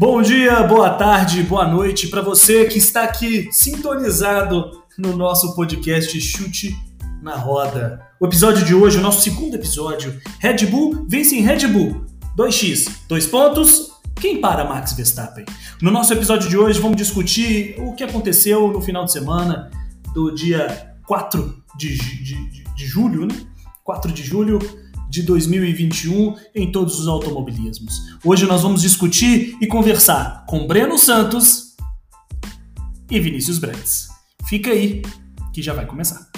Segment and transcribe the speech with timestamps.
[0.00, 6.18] Bom dia, boa tarde, boa noite para você que está aqui sintonizado no nosso podcast
[6.18, 6.74] Chute
[7.20, 8.00] na Roda.
[8.18, 12.06] O episódio de hoje, o nosso segundo episódio, Red Bull vence em Red Bull.
[12.34, 13.90] 2x, dois pontos.
[14.14, 15.44] Quem para Max Verstappen?
[15.82, 19.70] No nosso episódio de hoje, vamos discutir o que aconteceu no final de semana
[20.14, 23.34] do dia 4 de, de, de, de julho, né?
[23.84, 24.60] 4 de julho
[25.10, 28.16] de 2021 em todos os automobilismos.
[28.24, 31.74] Hoje nós vamos discutir e conversar com Breno Santos
[33.10, 34.08] e Vinícius Brandes.
[34.48, 35.02] Fica aí
[35.52, 36.30] que já vai começar.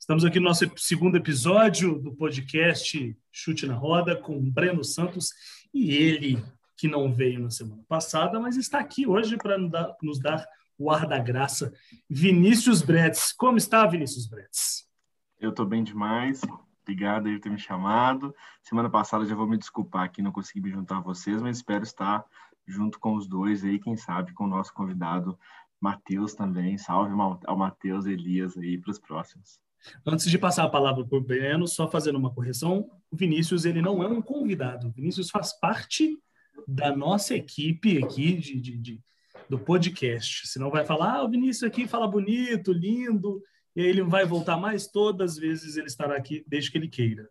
[0.00, 5.32] Estamos aqui no nosso segundo episódio do podcast Chute na Roda com Breno Santos
[5.74, 6.42] e ele
[6.78, 9.58] que não veio na semana passada, mas está aqui hoje para
[10.02, 10.46] nos dar
[10.78, 11.72] o ar da graça,
[12.08, 13.32] Vinícius Bretes.
[13.32, 14.88] Como está, Vinícius Bretes?
[15.40, 16.40] Eu estou bem demais.
[16.82, 18.34] Obrigado aí por ter me chamado.
[18.62, 21.82] Semana passada já vou me desculpar que não consegui me juntar a vocês, mas espero
[21.82, 22.24] estar
[22.66, 25.38] junto com os dois aí, quem sabe com o nosso convidado
[25.80, 26.78] Matheus também.
[26.78, 27.12] Salve
[27.46, 29.60] ao Matheus Elias aí para os próximos.
[30.06, 33.80] Antes de passar a palavra para o Breno, só fazendo uma correção, o Vinícius ele
[33.80, 34.88] não é um convidado.
[34.88, 36.18] O Vinícius faz parte
[36.66, 39.00] da nossa equipe aqui de, de, de
[39.48, 40.46] do podcast.
[40.46, 43.42] Senão vai falar, ah, o Vinícius aqui fala bonito, lindo,
[43.74, 46.88] e aí ele vai voltar mais todas as vezes ele estará aqui, desde que ele
[46.88, 47.28] queira.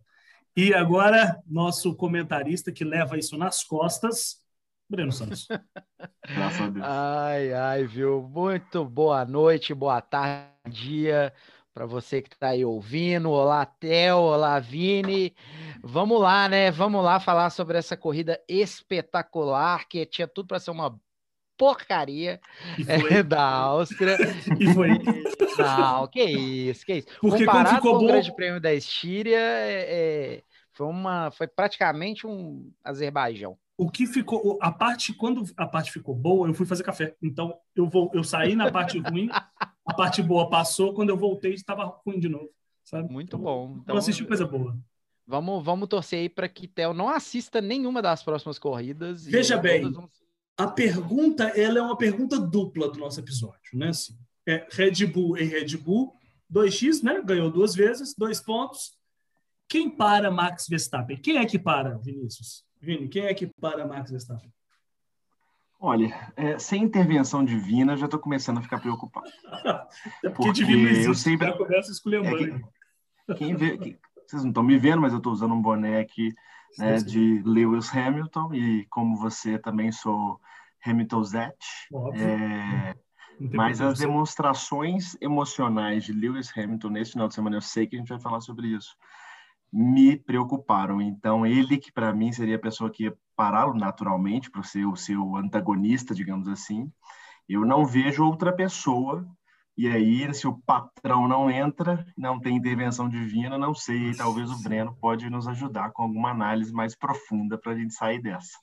[0.56, 4.42] E agora, nosso comentarista que leva isso nas costas,
[4.90, 5.48] Breno Santos.
[6.28, 6.86] Graças a Deus.
[6.86, 8.22] Ai, ai, viu?
[8.24, 11.34] Muito boa noite, boa tarde, dia
[11.78, 13.30] para você que está aí ouvindo.
[13.30, 15.36] Olá, Theo, olá, Vini.
[15.84, 16.72] Vamos lá, né?
[16.72, 21.00] Vamos lá falar sobre essa corrida espetacular que tinha tudo para ser uma
[21.58, 22.40] porcaria
[22.88, 24.18] é, da Áustria.
[24.60, 24.90] e foi.
[25.58, 27.08] Não, que isso, que isso.
[27.20, 28.06] Porque Comparado ficou com bom...
[28.06, 33.58] o Grande Prêmio da Estíria, é, é, foi, uma, foi praticamente um Azerbaijão.
[33.76, 37.16] O que ficou, a parte quando a parte ficou boa, eu fui fazer café.
[37.22, 40.94] Então eu vou, eu saí na parte ruim, a parte boa passou.
[40.94, 42.50] Quando eu voltei, estava ruim de novo.
[42.84, 43.12] Sabe?
[43.12, 43.78] Muito então, bom.
[43.82, 44.76] Então eu assisti coisa boa.
[45.28, 49.26] Vamos, vamos torcer aí para que Theo não assista nenhuma das próximas corridas.
[49.26, 50.10] Veja bem, vão
[50.58, 53.90] a pergunta ela é uma pergunta dupla do nosso episódio, né?
[53.90, 56.14] Assim, é Red Bull em Red Bull,
[56.52, 57.22] 2x, né?
[57.24, 58.98] Ganhou duas vezes, dois pontos.
[59.70, 61.18] Quem para Max Verstappen?
[61.18, 62.66] Quem é que para, Vinícius?
[62.82, 64.52] Vini, quem é que para Max Verstappen?
[65.80, 69.30] Olha, é, sem intervenção divina, já estou começando a ficar preocupado.
[70.24, 71.48] é porque, porque divino existe, eu sempre...
[71.48, 72.62] já começa escolhendo é, quem,
[73.36, 76.34] quem vê, vocês não estão me vendo, mas eu estou usando um boné aqui
[76.78, 80.40] né, de Lewis Hamilton, e como você também sou
[80.86, 81.58] Hamilton Zet.
[82.14, 82.96] É,
[83.40, 88.00] mas as demonstrações emocionais de Lewis Hamilton nesse final de semana, eu sei que a
[88.00, 88.96] gente vai falar sobre isso,
[89.72, 91.02] me preocuparam.
[91.02, 94.96] Então, ele que para mim seria a pessoa que ia pará-lo naturalmente, para ser o
[94.96, 96.92] seu antagonista, digamos assim,
[97.48, 99.28] eu não vejo outra pessoa
[99.78, 104.62] e aí, se o patrão não entra, não tem intervenção divina, não sei, talvez o
[104.64, 108.58] Breno pode nos ajudar com alguma análise mais profunda para a gente sair dessa.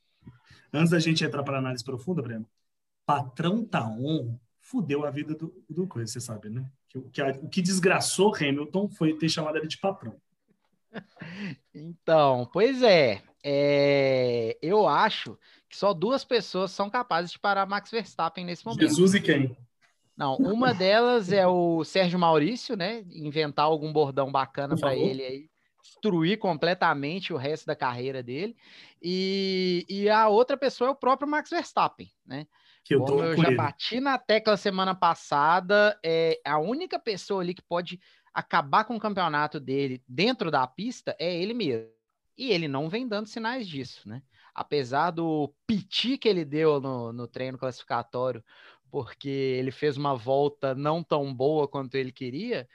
[0.72, 2.46] Antes da gente entrar para análise profunda, Breno,
[3.06, 6.64] patrão tá on fudeu a vida do, do coisa, você sabe, né?
[6.88, 10.16] Que, que a, o que desgraçou Hamilton foi ter chamado ele de patrão.
[11.74, 15.36] Então, pois é, é, eu acho
[15.68, 18.80] que só duas pessoas são capazes de parar Max Verstappen nesse momento.
[18.80, 19.56] Jesus e quem?
[20.16, 23.04] Não, uma delas é o Sérgio Maurício, né?
[23.10, 25.50] Inventar algum bordão bacana para ele aí,
[25.82, 28.56] destruir completamente o resto da carreira dele.
[29.02, 32.46] E, e a outra pessoa é o próprio Max Verstappen, né?
[32.84, 33.56] Que eu, Como eu já ele.
[33.56, 37.98] bati na tecla semana passada, é a única pessoa ali que pode
[38.32, 41.88] acabar com o campeonato dele dentro da pista é ele mesmo.
[42.36, 44.20] E ele não vem dando sinais disso, né?
[44.52, 48.44] Apesar do piti que ele deu no, no treino classificatório
[48.90, 52.68] porque ele fez uma volta não tão boa quanto ele queria.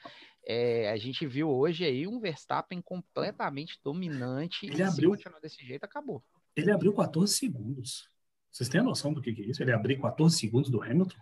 [0.45, 5.39] É, a gente viu hoje aí um Verstappen completamente dominante ele e abriu, se continuar
[5.39, 6.23] desse jeito, acabou.
[6.55, 8.09] Ele abriu 14 segundos.
[8.51, 9.61] Vocês têm noção do que, que é isso?
[9.61, 11.17] Ele abriu 14 segundos do Hamilton?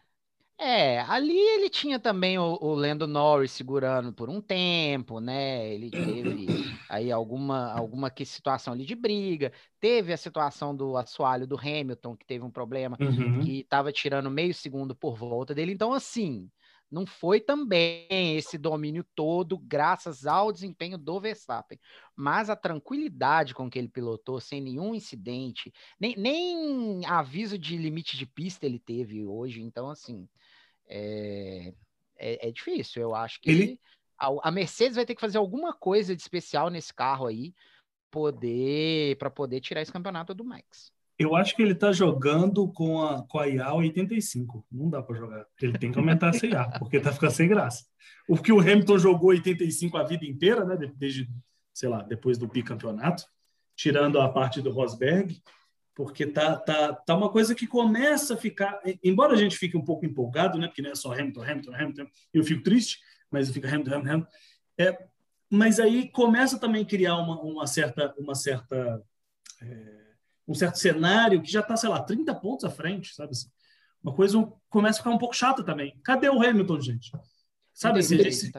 [0.59, 5.71] É, ali ele tinha também o, o Lando Norris segurando por um tempo, né?
[5.71, 6.47] Ele teve
[6.89, 9.53] aí alguma, alguma que situação ali de briga.
[9.79, 13.41] Teve a situação do assoalho do Hamilton, que teve um problema, uhum.
[13.41, 15.73] que estava tirando meio segundo por volta dele.
[15.73, 16.49] Então, assim,
[16.89, 21.77] não foi também esse domínio todo graças ao desempenho do Verstappen,
[22.15, 28.17] mas a tranquilidade com que ele pilotou, sem nenhum incidente, nem, nem aviso de limite
[28.17, 29.61] de pista ele teve hoje.
[29.61, 30.27] Então, assim,
[30.87, 31.73] é,
[32.17, 33.01] é, é difícil.
[33.01, 33.79] Eu acho que ele...
[34.17, 37.53] a, a, Mercedes vai ter que fazer alguma coisa de especial nesse carro aí
[38.09, 40.91] poder para poder tirar esse campeonato do Max.
[41.19, 44.65] Eu acho que ele está jogando com a, com a IA 85.
[44.71, 45.45] Não dá para jogar.
[45.59, 47.85] Ele tem que aumentar essa IA, porque tá ficando sem graça.
[48.27, 50.75] O que o Hamilton jogou 85 a vida inteira, né?
[50.95, 51.27] Desde,
[51.73, 53.23] sei lá, depois do bicampeonato,
[53.75, 55.41] tirando a parte do Rosberg,
[55.97, 58.79] porque tá, tá, tá uma coisa que começa a ficar.
[59.03, 60.67] Embora a gente fique um pouco empolgado, né?
[60.67, 62.99] Porque não é só Hamilton, Hamilton, Hamilton, eu fico triste,
[63.31, 64.31] mas fica Hamilton, Hamilton, Hamilton.
[64.77, 65.07] É,
[65.49, 68.13] mas aí começa também a criar uma, uma certa.
[68.19, 69.03] Uma certa
[69.59, 69.97] é,
[70.47, 73.31] um certo cenário que já está, sei lá, 30 pontos à frente, sabe?
[73.31, 73.49] Assim?
[74.03, 74.37] Uma coisa
[74.69, 75.99] começa a ficar um pouco chata também.
[76.03, 77.11] Cadê o Hamilton, gente?
[77.73, 78.51] Sabe assim, a gente,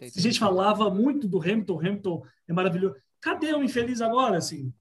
[0.00, 2.96] a gente falava muito do Hamilton, Hamilton é maravilhoso.
[3.20, 4.74] Cadê o infeliz agora, assim?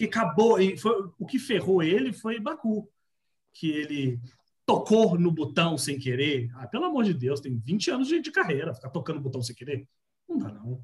[0.00, 2.90] Que acabou, foi, o que ferrou ele foi Baku,
[3.52, 4.18] que ele
[4.64, 6.50] tocou no botão sem querer.
[6.54, 9.54] Ah, pelo amor de Deus, tem 20 anos de, de carreira, ficar tocando botão sem
[9.54, 9.86] querer.
[10.26, 10.82] Não dá, não.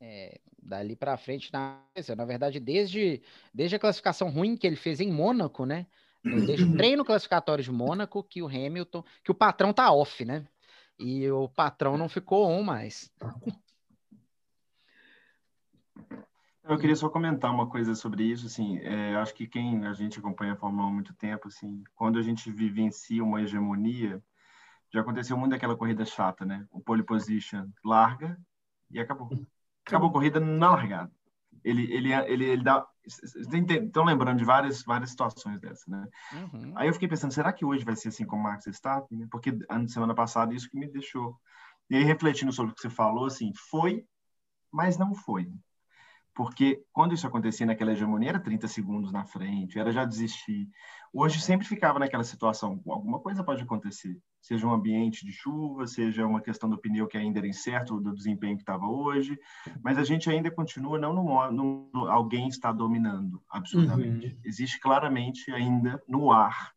[0.00, 1.82] É, dali para frente, na,
[2.16, 3.20] na verdade, desde,
[3.52, 5.84] desde a classificação ruim que ele fez em Mônaco, né?
[6.22, 10.46] Desde o treino classificatório de Mônaco, que o Hamilton, que o patrão tá off, né?
[11.00, 13.10] E o patrão não ficou on mais.
[16.68, 20.18] Eu queria só comentar uma coisa sobre isso, assim, é, acho que quem a gente
[20.18, 24.22] acompanha a Fórmula 1 há muito tempo, assim, quando a gente vivencia uma hegemonia,
[24.92, 26.66] já aconteceu muito aquela corrida chata, né?
[26.70, 28.38] O pole position larga
[28.90, 29.28] e acabou
[29.86, 31.10] acabou a corrida na largada.
[31.64, 32.86] Ele, ele, ele, ele dá.
[33.04, 36.08] Estão lembrando de várias, várias situações dessas, né?
[36.32, 36.72] Uhum.
[36.74, 39.18] Aí eu fiquei pensando, será que hoje vai ser assim com o Max Verstappen?
[39.18, 39.28] Né?
[39.30, 41.36] Porque ano semana passada isso que me deixou.
[41.88, 44.04] E aí, refletindo sobre o que você falou, assim, foi,
[44.72, 45.48] mas não foi.
[46.36, 50.68] Porque quando isso acontecia naquela hegemonia, era 30 segundos na frente, era já desistir.
[51.10, 54.20] Hoje sempre ficava naquela situação, alguma coisa pode acontecer.
[54.42, 58.14] Seja um ambiente de chuva, seja uma questão do pneu que ainda era incerto do
[58.14, 59.38] desempenho que estava hoje,
[59.82, 64.26] mas a gente ainda continua não no, no, alguém está dominando absolutamente.
[64.26, 64.40] Uhum.
[64.44, 66.74] Existe claramente ainda no ar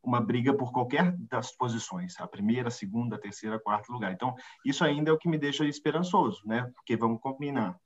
[0.00, 4.12] uma briga por qualquer das posições, a primeira, a segunda, a terceira, a quarto lugar.
[4.12, 4.32] Então,
[4.64, 6.70] isso ainda é o que me deixa esperançoso, né?
[6.76, 7.76] Porque vamos combinar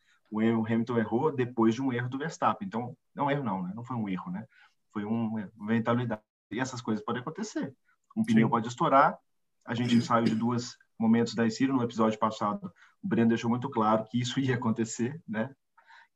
[0.43, 2.67] o Hamilton errou depois de um erro do Verstappen.
[2.67, 3.73] Então, não erro não, né?
[3.75, 4.47] Não foi um erro, né?
[4.93, 6.23] Foi uma eventualidade.
[6.51, 7.75] E essas coisas podem acontecer.
[8.17, 8.51] Um pneu Sim.
[8.51, 9.19] pode estourar.
[9.65, 12.73] A gente saiu de dois momentos da Ciro no episódio passado.
[13.03, 15.55] O Breno deixou muito claro que isso ia acontecer, né?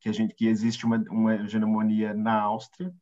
[0.00, 2.92] Que a gente que existe uma, uma hegemonia na Áustria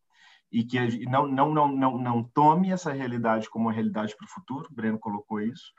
[0.51, 4.31] e que não não não não não tome essa realidade como uma realidade para o
[4.31, 4.69] futuro.
[4.71, 5.73] O Breno colocou isso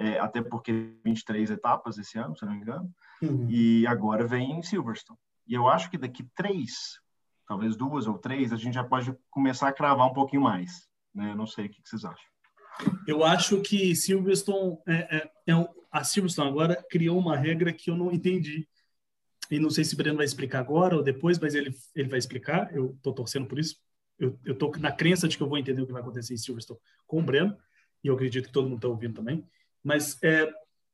[0.00, 2.90] é, até porque 23 etapas esse ano, se não me engano,
[3.22, 3.46] uhum.
[3.50, 5.18] e agora vem em Silverstone.
[5.46, 6.98] E eu acho que daqui três,
[7.46, 10.88] talvez duas ou três, a gente já pode começar a cravar um pouquinho mais.
[11.14, 11.32] Né?
[11.32, 12.30] Eu não sei o que vocês acham.
[13.06, 17.96] Eu acho que Silverstone, é, é, é, a Silverstone agora criou uma regra que eu
[17.96, 18.66] não entendi.
[19.50, 22.18] E não sei se o Breno vai explicar agora ou depois, mas ele, ele vai
[22.18, 22.74] explicar.
[22.74, 23.76] Eu estou torcendo por isso.
[24.18, 26.80] Eu estou na crença de que eu vou entender o que vai acontecer em Silverstone
[27.06, 27.54] com o Breno.
[28.02, 29.46] E eu acredito que todo mundo está ouvindo também.
[29.82, 30.50] Mas é,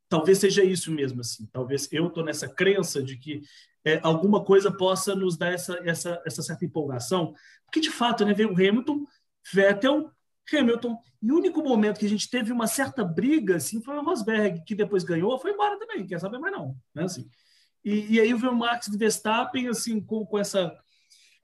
[0.08, 1.46] talvez seja isso mesmo, assim.
[1.52, 3.42] Talvez eu estou nessa crença de que
[3.84, 7.34] é, alguma coisa possa nos dar essa, essa, essa certa empolgação.
[7.64, 9.04] Porque, de fato, né, veio o Hamilton,
[9.52, 10.10] Vettel,
[10.52, 10.98] Hamilton.
[11.22, 14.62] E o único momento que a gente teve uma certa briga assim, foi o Rosberg,
[14.64, 16.76] que depois ganhou, foi embora também, quer saber mais não.
[16.94, 17.28] Né, assim.
[17.84, 20.76] E, e aí o Max Verstappen assim, com, com essa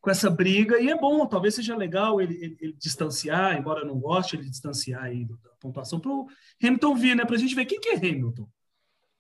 [0.03, 3.87] com essa briga, e é bom, talvez seja legal ele, ele, ele distanciar, embora eu
[3.87, 6.27] não goste, ele distanciar aí da pontuação para o
[6.61, 7.25] Hamilton vir, né?
[7.25, 8.49] Para a gente ver quem que é Hamilton.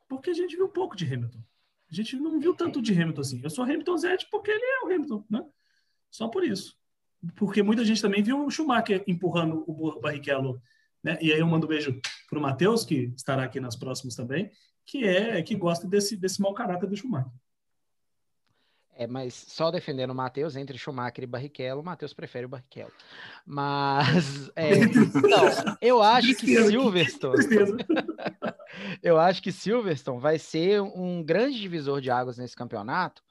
[0.08, 1.38] Porque a gente viu pouco de Hamilton.
[1.88, 3.40] A gente não viu tanto de Hamilton assim.
[3.44, 5.44] Eu sou Hamilton Zete porque ele é o Hamilton, né?
[6.10, 6.76] Só por isso.
[7.36, 10.60] Porque muita gente também viu o Schumacher empurrando o Barrichello,
[11.00, 11.16] né?
[11.22, 14.50] E aí eu mando um beijo para o Matheus, que estará aqui nas próximas também,
[14.84, 17.30] que é que gosta desse, desse mau caráter do Schumacher.
[18.94, 22.92] É, mas só defendendo o Matheus, entre Schumacher e Barrichello, o Matheus prefere o Barrichello.
[23.44, 27.36] Mas, é, não, eu acho que Silverstone...
[29.02, 33.22] eu acho que Silverstone vai ser um grande divisor de águas nesse campeonato,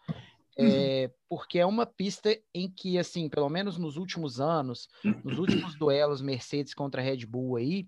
[0.57, 1.13] é, uhum.
[1.29, 4.89] porque é uma pista em que, assim, pelo menos nos últimos anos,
[5.23, 7.87] nos últimos duelos Mercedes contra Red Bull aí,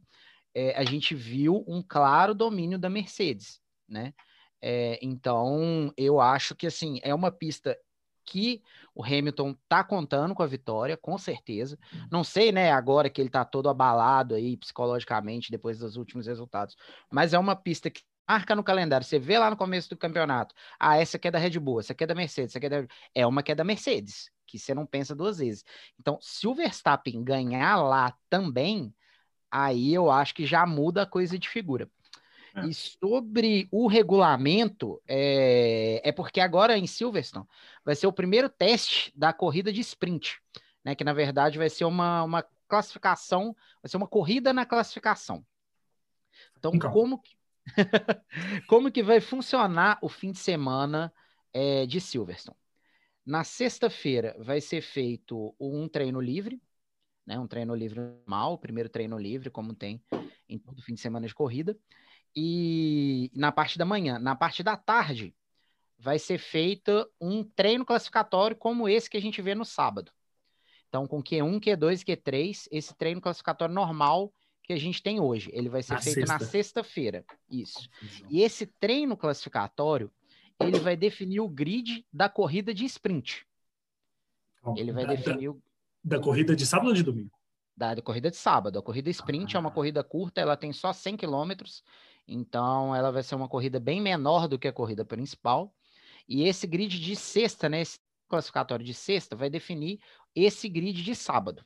[0.55, 4.13] é, a gente viu um claro domínio da Mercedes, né?
[4.65, 7.77] É, então, eu acho que assim é uma pista
[8.25, 8.63] que
[8.95, 11.77] o Hamilton tá contando com a vitória, com certeza.
[12.09, 16.77] Não sei, né, agora que ele tá todo abalado aí psicologicamente depois dos últimos resultados,
[17.11, 19.05] mas é uma pista que marca no calendário.
[19.05, 21.91] Você vê lá no começo do campeonato, ah, essa aqui é da Red Bull, essa
[21.91, 22.87] aqui é da Mercedes, essa aqui é da...
[23.13, 25.65] é uma que é da Mercedes, que você não pensa duas vezes.
[25.99, 28.95] Então, se o Verstappen ganhar lá também,
[29.51, 31.89] aí eu acho que já muda a coisa de figura.
[32.55, 32.67] É.
[32.67, 37.47] E sobre o regulamento, é, é porque agora em Silverstone
[37.83, 40.39] vai ser o primeiro teste da corrida de sprint,
[40.83, 40.93] né?
[40.93, 45.43] Que na verdade vai ser uma, uma classificação, vai ser uma corrida na classificação.
[46.57, 46.91] Então, então.
[46.91, 47.35] como que,
[48.67, 51.11] como que vai funcionar o fim de semana
[51.51, 52.57] é, de Silverstone?
[53.25, 56.61] Na sexta-feira vai ser feito um treino livre,
[57.25, 57.39] né?
[57.39, 60.03] Um treino livre normal, o primeiro treino livre, como tem
[60.47, 61.75] em todo fim de semana de corrida.
[62.35, 65.35] E na parte da manhã, na parte da tarde,
[65.97, 70.11] vai ser feito um treino classificatório como esse que a gente vê no sábado.
[70.89, 75.49] Então, com Q1, Q2 e Q3, esse treino classificatório normal que a gente tem hoje.
[75.53, 76.33] Ele vai ser na feito sexta.
[76.33, 77.25] na sexta-feira.
[77.49, 77.89] Isso.
[78.29, 80.11] E esse treino classificatório,
[80.59, 83.45] ele vai definir o grid da corrida de sprint.
[84.77, 85.61] Ele vai da, definir o...
[86.03, 87.31] Da corrida de sábado ou de domingo?
[87.75, 88.77] Da, da corrida de sábado.
[88.79, 89.57] A corrida sprint ah.
[89.57, 91.83] é uma corrida curta, ela tem só 100 quilômetros
[92.27, 95.73] então, ela vai ser uma corrida bem menor do que a corrida principal.
[96.27, 97.99] E esse grid de sexta, né, esse
[98.29, 99.99] classificatório de sexta, vai definir
[100.35, 101.65] esse grid de sábado.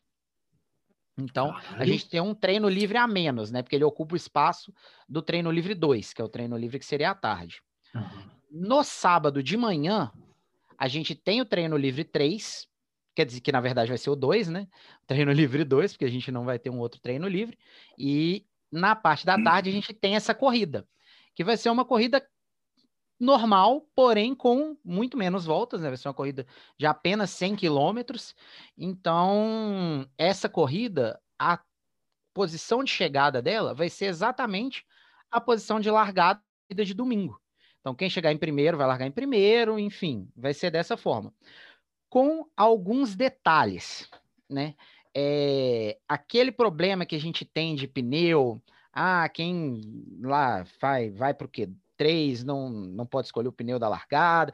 [1.18, 3.64] Então, a gente tem um treino livre a menos, né?
[3.64, 4.72] Porque ele ocupa o espaço
[5.10, 7.62] do treino livre 2, que é o treino livre que seria à tarde.
[8.52, 10.12] No sábado de manhã,
[10.78, 12.68] a gente tem o treino livre 3,
[13.16, 14.68] quer dizer que na verdade vai ser o 2, né?
[15.08, 17.58] Treino livre 2, porque a gente não vai ter um outro treino livre.
[17.98, 20.88] E na parte da tarde a gente tem essa corrida,
[21.36, 22.26] que vai ser uma corrida
[23.20, 25.88] normal, porém com muito menos voltas, né?
[25.90, 26.46] Vai ser uma corrida
[26.78, 28.36] de apenas 100 quilômetros.
[28.78, 31.60] Então, essa corrida, a
[32.34, 34.86] posição de chegada dela vai ser exatamente
[35.32, 37.42] a posição de largada de domingo.
[37.80, 41.34] Então, quem chegar em primeiro vai largar em primeiro, enfim, vai ser dessa forma.
[42.10, 44.10] Com alguns detalhes,
[44.50, 44.76] né?
[45.20, 48.62] É, aquele problema que a gente tem de pneu,
[48.94, 49.82] ah, quem
[50.22, 51.68] lá vai, vai para o quê?
[51.98, 54.54] Três, não, não pode escolher o pneu da largada.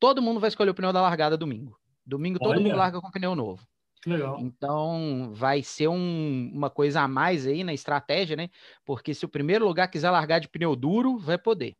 [0.00, 1.78] Todo mundo vai escolher o pneu da largada domingo.
[2.04, 2.54] Domingo Olha.
[2.54, 3.64] todo mundo larga com pneu novo.
[4.04, 4.40] Legal.
[4.40, 8.50] Então, vai ser um, uma coisa a mais aí na estratégia, né?
[8.84, 11.76] Porque se o primeiro lugar quiser largar de pneu duro, vai poder.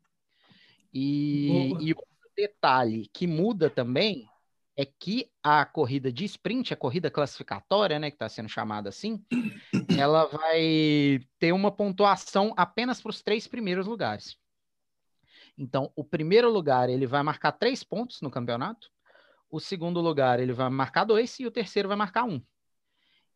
[0.94, 4.28] E, e outro detalhe que muda também
[4.76, 9.24] é que a corrida de sprint, a corrida classificatória, né, que está sendo chamada assim,
[9.98, 14.36] ela vai ter uma pontuação apenas para os três primeiros lugares.
[15.56, 18.88] Então, o primeiro lugar ele vai marcar três pontos no campeonato,
[19.50, 22.42] o segundo lugar ele vai marcar dois e o terceiro vai marcar um.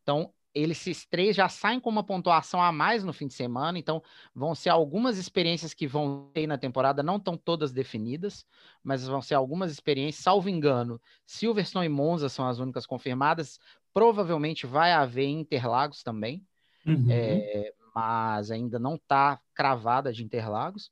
[0.02, 4.02] Então, eles três já saem com uma pontuação a mais no fim de semana, então
[4.34, 8.46] vão ser algumas experiências que vão ter na temporada, não estão todas definidas,
[8.82, 13.60] mas vão ser algumas experiências, salvo engano, Silverstone e Monza são as únicas confirmadas,
[13.92, 16.42] provavelmente vai haver Interlagos também,
[16.86, 17.06] uhum.
[17.10, 20.90] é, mas ainda não está cravada de Interlagos,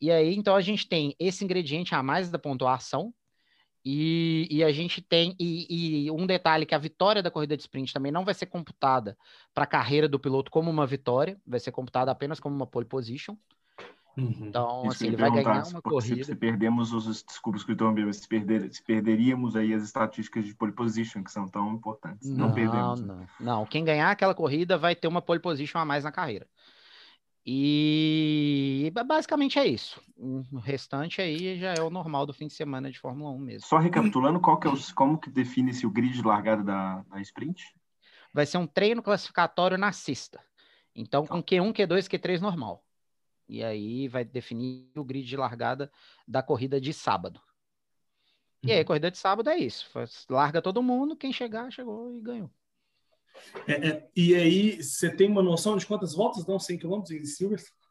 [0.00, 3.12] e aí então a gente tem esse ingrediente a mais da pontuação,
[3.84, 7.62] e, e, a gente tem, e, e, um detalhe que a vitória da corrida de
[7.62, 9.16] sprint também não vai ser computada
[9.52, 12.86] para a carreira do piloto como uma vitória, vai ser computada apenas como uma pole
[12.86, 13.36] position.
[14.16, 14.34] Uhum.
[14.42, 16.24] Então, Isso assim, ele vai ganhar uma corrida.
[16.24, 20.72] Se, perdemos os desculpas que eu se, perder, se perderíamos aí as estatísticas de pole
[20.72, 22.28] position, que são tão importantes.
[22.28, 23.00] Não, não perdemos.
[23.00, 23.66] Não, não.
[23.66, 26.46] Quem ganhar aquela corrida vai ter uma pole position a mais na carreira.
[27.44, 30.00] E basicamente é isso.
[30.16, 33.68] O restante aí já é o normal do fim de semana de Fórmula 1 mesmo.
[33.68, 37.20] Só recapitulando, qual que é o, como que define-se o grid de largada da, da
[37.20, 37.74] sprint?
[38.32, 40.40] Vai ser um treino classificatório na sexta.
[40.94, 42.84] Então, com Q1, Q2, Q3 normal.
[43.48, 45.90] E aí vai definir o grid de largada
[46.26, 47.40] da corrida de sábado.
[48.62, 48.86] E aí, a uhum.
[48.86, 49.90] corrida de sábado é isso.
[50.30, 52.50] Larga todo mundo, quem chegar, chegou e ganhou.
[53.66, 57.24] É, é, e aí, você tem uma noção de quantas voltas dão 100 km em
[57.24, 57.82] Silverstone?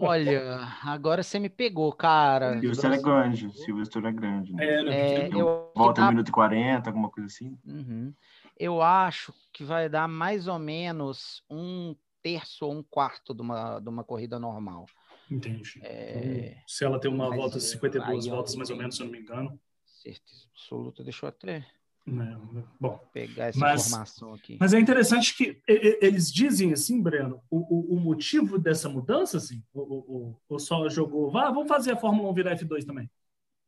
[0.00, 2.58] Olha, agora você me pegou, cara.
[2.58, 4.52] Silverstone é grande, Silverstone é grande.
[4.52, 4.64] Né?
[4.64, 4.96] É, né?
[4.96, 6.08] é, eu, volta tá...
[6.08, 7.58] 1 minuto e 40, alguma coisa assim.
[7.64, 8.14] Uhum.
[8.58, 13.80] Eu acho que vai dar mais ou menos um terço ou um quarto de uma,
[13.80, 14.86] de uma corrida normal.
[15.30, 15.80] Entendi.
[15.82, 16.52] É...
[16.52, 19.20] Então, se ela tem uma volta, 52 voltas, mais ou menos, se eu não me
[19.20, 19.60] engano.
[19.84, 21.02] Certeza absoluta.
[21.02, 21.66] Deixa eu até
[22.06, 24.58] é, bom, pegar essa mas, informação aqui.
[24.60, 29.62] Mas é interessante que eles dizem assim, Breno, o, o, o motivo dessa mudança, assim,
[29.72, 33.10] o, o, só jogou, vá, vamos fazer a Fórmula 1 virar F2 também.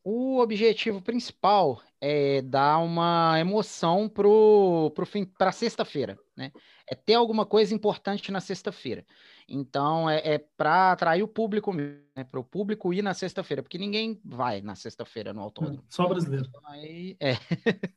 [0.04, 6.52] O objetivo principal é dar uma emoção pro, pro fim para sexta-feira, né?
[6.88, 9.04] É ter alguma coisa importante na sexta-feira.
[9.48, 12.24] Então é, é para atrair o público, né?
[12.30, 15.84] para o público ir na sexta-feira, porque ninguém vai na sexta-feira no autódromo.
[15.88, 16.46] Só brasileiro.
[16.48, 17.34] Então, aí, é.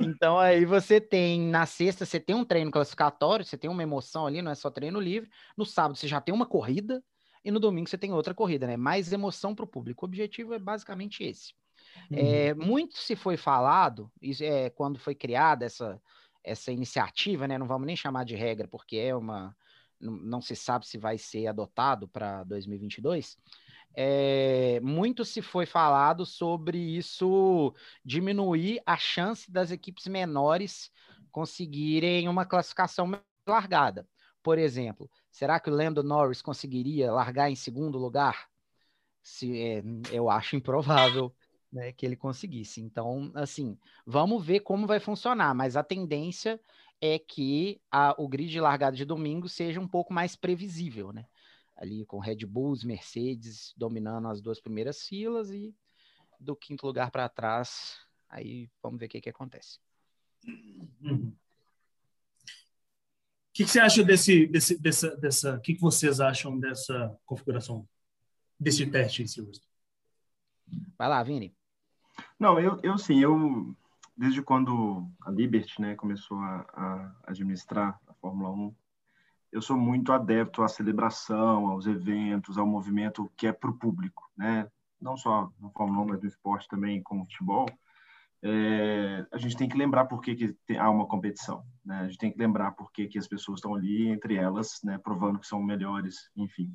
[0.00, 4.26] então aí você tem na sexta você tem um treino classificatório, você tem uma emoção
[4.26, 5.28] ali, não é só treino livre.
[5.56, 7.02] No sábado você já tem uma corrida,
[7.44, 8.76] e no domingo você tem outra corrida, né?
[8.76, 10.04] Mais emoção para o público.
[10.04, 11.54] O objetivo é basicamente esse.
[12.10, 12.18] Uhum.
[12.18, 16.00] É, muito se foi falado, isso é quando foi criada essa,
[16.44, 17.58] essa iniciativa, né?
[17.58, 19.56] Não vamos nem chamar de regra, porque é uma.
[20.00, 23.36] Não, se sabe se vai ser adotado para 2022.
[23.94, 27.74] É, muito se foi falado sobre isso
[28.04, 30.92] diminuir a chance das equipes menores
[31.32, 33.10] conseguirem uma classificação
[33.46, 34.06] largada.
[34.42, 38.48] Por exemplo, será que o Lando Norris conseguiria largar em segundo lugar?
[39.22, 41.34] Se, é, eu acho improvável
[41.72, 42.80] né, que ele conseguisse.
[42.80, 46.60] Então, assim, vamos ver como vai funcionar, mas a tendência
[47.00, 51.26] é que a, o grid de largada de domingo seja um pouco mais previsível, né?
[51.76, 55.74] Ali com Red Bulls, Mercedes dominando as duas primeiras filas e
[56.40, 59.78] do quinto lugar para trás, aí vamos ver o que, que acontece.
[60.46, 61.32] Uhum.
[63.48, 65.56] O que, que, você acha desse, desse dessa, dessa?
[65.56, 67.88] O que, que vocês acham dessa configuração,
[68.58, 69.68] desse teste em Silverstone?
[70.96, 71.56] Vai lá, Vini.
[72.38, 73.74] Não, eu, eu sim, eu
[74.18, 78.74] desde quando a Liberty, né, começou a, a administrar a Fórmula 1,
[79.52, 84.28] eu sou muito adepto à celebração, aos eventos, ao movimento que é para o público,
[84.36, 84.68] né?
[85.00, 87.66] Não só na Fórmula 1, mas no esporte também, como futebol.
[88.42, 92.00] É, a gente tem que lembrar por que, que tem, há uma competição, né?
[92.00, 94.98] A gente tem que lembrar por que, que as pessoas estão ali, entre elas, né,
[94.98, 96.74] provando que são melhores, enfim.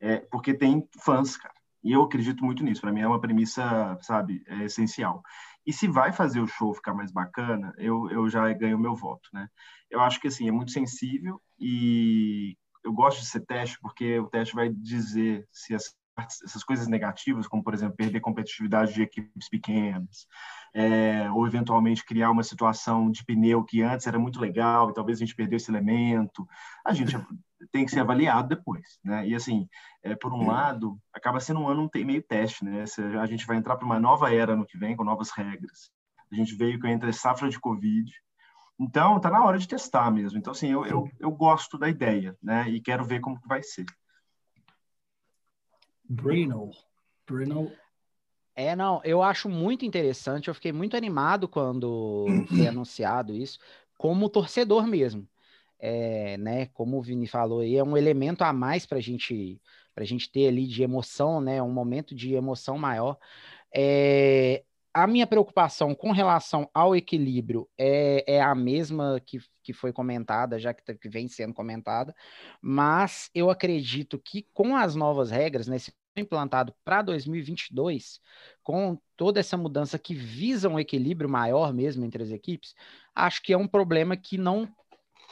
[0.00, 1.54] É, porque tem fãs, cara.
[1.84, 2.80] E eu acredito muito nisso.
[2.80, 5.22] Para mim é uma premissa, sabe, é essencial.
[5.68, 9.28] E se vai fazer o show ficar mais bacana, eu, eu já ganho meu voto,
[9.34, 9.46] né?
[9.90, 14.28] Eu acho que, assim, é muito sensível e eu gosto de ser teste porque o
[14.28, 19.48] teste vai dizer se as, essas coisas negativas, como, por exemplo, perder competitividade de equipes
[19.48, 20.26] pequenas,
[20.74, 25.18] é, ou eventualmente criar uma situação de pneu que antes era muito legal e talvez
[25.18, 26.46] a gente perdeu esse elemento,
[26.84, 27.12] a gente
[27.72, 29.26] tem que ser avaliado depois, né?
[29.26, 29.68] E assim,
[30.02, 32.84] é, por um lado, acaba sendo um ano meio teste, né?
[33.20, 35.90] A gente vai entrar para uma nova era no que vem com novas regras.
[36.30, 38.10] A gente veio com entre safra de Covid,
[38.78, 40.38] então tá na hora de testar mesmo.
[40.38, 42.68] Então assim, eu, eu, eu gosto da ideia, né?
[42.68, 43.86] E quero ver como que vai ser.
[46.08, 46.70] Bruno,
[47.26, 47.72] Bruno.
[48.54, 50.48] É, não, eu acho muito interessante.
[50.48, 53.58] Eu fiquei muito animado quando foi anunciado isso,
[53.96, 55.28] como torcedor mesmo
[55.78, 59.60] é, né, como o Vini falou aí, é um elemento a mais para gente,
[59.94, 63.16] a gente ter ali de emoção, né, um momento de emoção maior.
[63.74, 64.64] É,
[65.02, 70.58] a minha preocupação com relação ao equilíbrio é, é a mesma que, que foi comentada,
[70.58, 72.14] já que, tá, que vem sendo comentada,
[72.60, 78.20] mas eu acredito que com as novas regras, né, se implantado para 2022,
[78.60, 82.74] com toda essa mudança que visa um equilíbrio maior mesmo entre as equipes,
[83.14, 84.68] acho que é um problema que não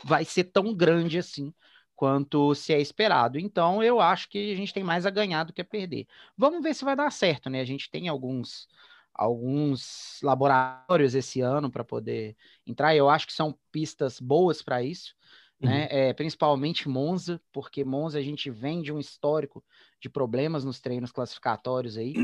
[0.04, 1.52] vai ser tão grande assim
[1.96, 3.36] quanto se é esperado.
[3.36, 6.06] Então, eu acho que a gente tem mais a ganhar do que a perder.
[6.36, 7.60] Vamos ver se vai dar certo, né?
[7.60, 8.68] A gente tem alguns
[9.16, 12.94] alguns laboratórios esse ano para poder entrar.
[12.94, 15.14] Eu acho que são pistas boas para isso,
[15.60, 15.68] né?
[15.68, 15.78] uhum.
[15.78, 15.88] né?
[15.90, 19.64] É, principalmente Monza, porque Monza a gente vem de um histórico
[20.00, 22.14] de problemas nos treinos classificatórios aí.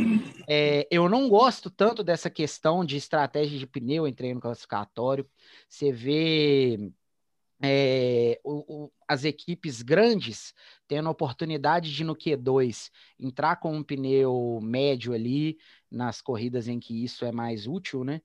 [0.48, 5.26] É, eu não gosto tanto dessa questão de estratégia de pneu em treino classificatório.
[5.68, 6.92] Você vê
[7.62, 10.52] é, o, o, as equipes grandes
[10.88, 15.56] tendo a oportunidade de no Q2 entrar com um pneu médio ali
[15.88, 18.20] nas corridas em que isso é mais útil, né?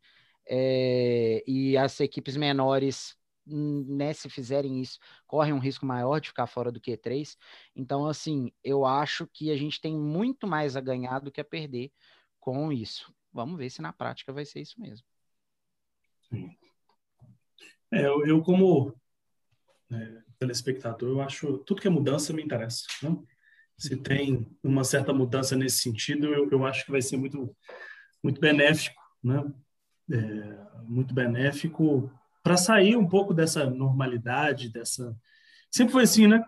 [0.50, 4.98] É, e as equipes menores, né, se fizerem isso,
[5.28, 7.38] correm um risco maior de ficar fora do Q3.
[7.76, 11.46] Então, assim, eu acho que a gente tem muito mais a ganhar do que a
[11.46, 11.92] perder
[12.40, 13.14] com isso.
[13.32, 15.06] Vamos ver se na prática vai ser isso mesmo.
[16.30, 16.58] Sim.
[17.92, 18.94] É, eu, eu como
[19.90, 22.84] né, telespectador, eu acho tudo que é mudança me interessa.
[23.02, 23.18] Né?
[23.78, 27.56] Se tem uma certa mudança nesse sentido, eu, eu acho que vai ser muito,
[28.24, 29.44] muito benéfico, né?
[30.10, 32.10] É, muito benéfico
[32.42, 35.16] para sair um pouco dessa normalidade, dessa.
[35.70, 36.44] Sempre foi assim, né?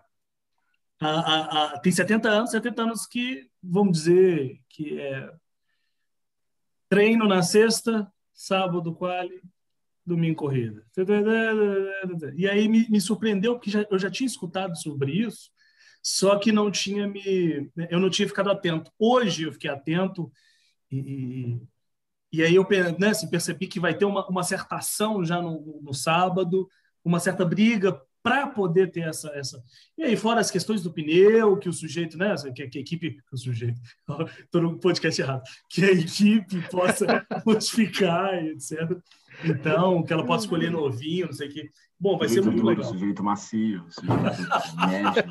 [1.00, 5.32] A, a, a, tem 70 anos, 70 anos que, vamos dizer, que é
[6.90, 9.42] treino na sexta, sábado quali,
[10.06, 10.86] domingo corrida.
[12.36, 15.52] E aí me, me surpreendeu porque já, eu já tinha escutado sobre isso,
[16.02, 18.92] só que não tinha me, eu não tinha ficado atento.
[18.98, 20.32] Hoje eu fiquei atento
[20.92, 21.60] e,
[22.32, 25.82] e aí eu né, assim, percebi que vai ter uma, uma certa ação já no,
[25.82, 26.68] no sábado,
[27.04, 29.64] uma certa briga para poder ter essa, essa.
[29.98, 32.36] E aí, fora as questões do pneu, que o sujeito, né?
[32.54, 33.18] Que, que a equipe.
[33.32, 33.80] O sujeito,
[34.44, 35.44] estou no podcast errado.
[35.70, 38.98] Que a equipe possa modificar, etc.
[39.44, 41.70] Então, que ela possa escolher novinho, não sei o quê.
[42.00, 42.92] Bom, vai sujeito ser muito duro, legal.
[42.92, 44.14] Sujeito macio, sujeito
[44.88, 45.24] médio.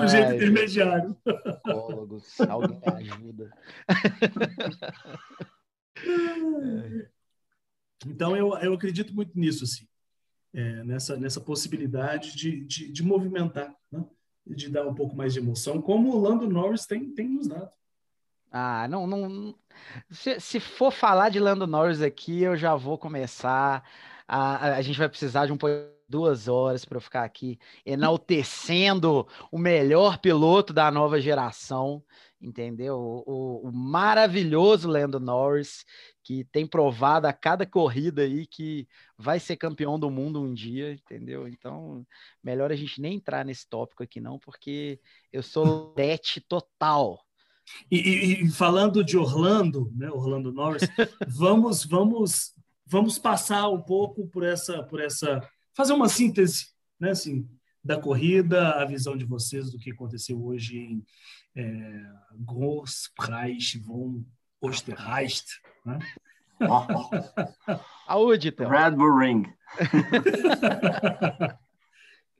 [0.00, 1.16] sujeito Ai, intermediário.
[1.24, 3.50] Psicólogos, alguém me ajuda.
[8.06, 9.86] Então, eu, eu acredito muito nisso, assim.
[10.54, 14.04] É, nessa, nessa possibilidade de, de, de movimentar, né?
[14.46, 17.70] de dar um pouco mais de emoção, como o Lando Norris tem, tem nos dado.
[18.50, 19.54] Ah, não, não.
[20.10, 23.82] Se, se for falar de Lando Norris aqui, eu já vou começar.
[24.28, 25.58] A, a gente vai precisar de um
[26.12, 32.04] duas horas para eu ficar aqui enaltecendo o melhor piloto da nova geração,
[32.38, 32.96] entendeu?
[32.98, 35.86] O, o, o maravilhoso Lando Norris,
[36.22, 38.86] que tem provado a cada corrida aí que
[39.18, 41.48] vai ser campeão do mundo um dia, entendeu?
[41.48, 42.06] Então,
[42.42, 45.00] melhor a gente nem entrar nesse tópico aqui não, porque
[45.32, 47.20] eu sou lete total.
[47.90, 50.82] E, e, e, falando de Orlando, né, Orlando Norris,
[51.28, 52.54] vamos, vamos,
[52.86, 55.40] vamos passar um pouco por essa, por essa,
[55.74, 57.48] fazer uma síntese, né, assim,
[57.82, 61.04] da corrida, a visão de vocês do que aconteceu hoje em
[61.56, 62.04] é,
[62.38, 64.24] Großpreis von
[64.60, 65.42] Osterreich,
[65.84, 65.98] né?
[68.06, 68.68] Saúde, então.
[68.68, 69.42] Red Bull Ring.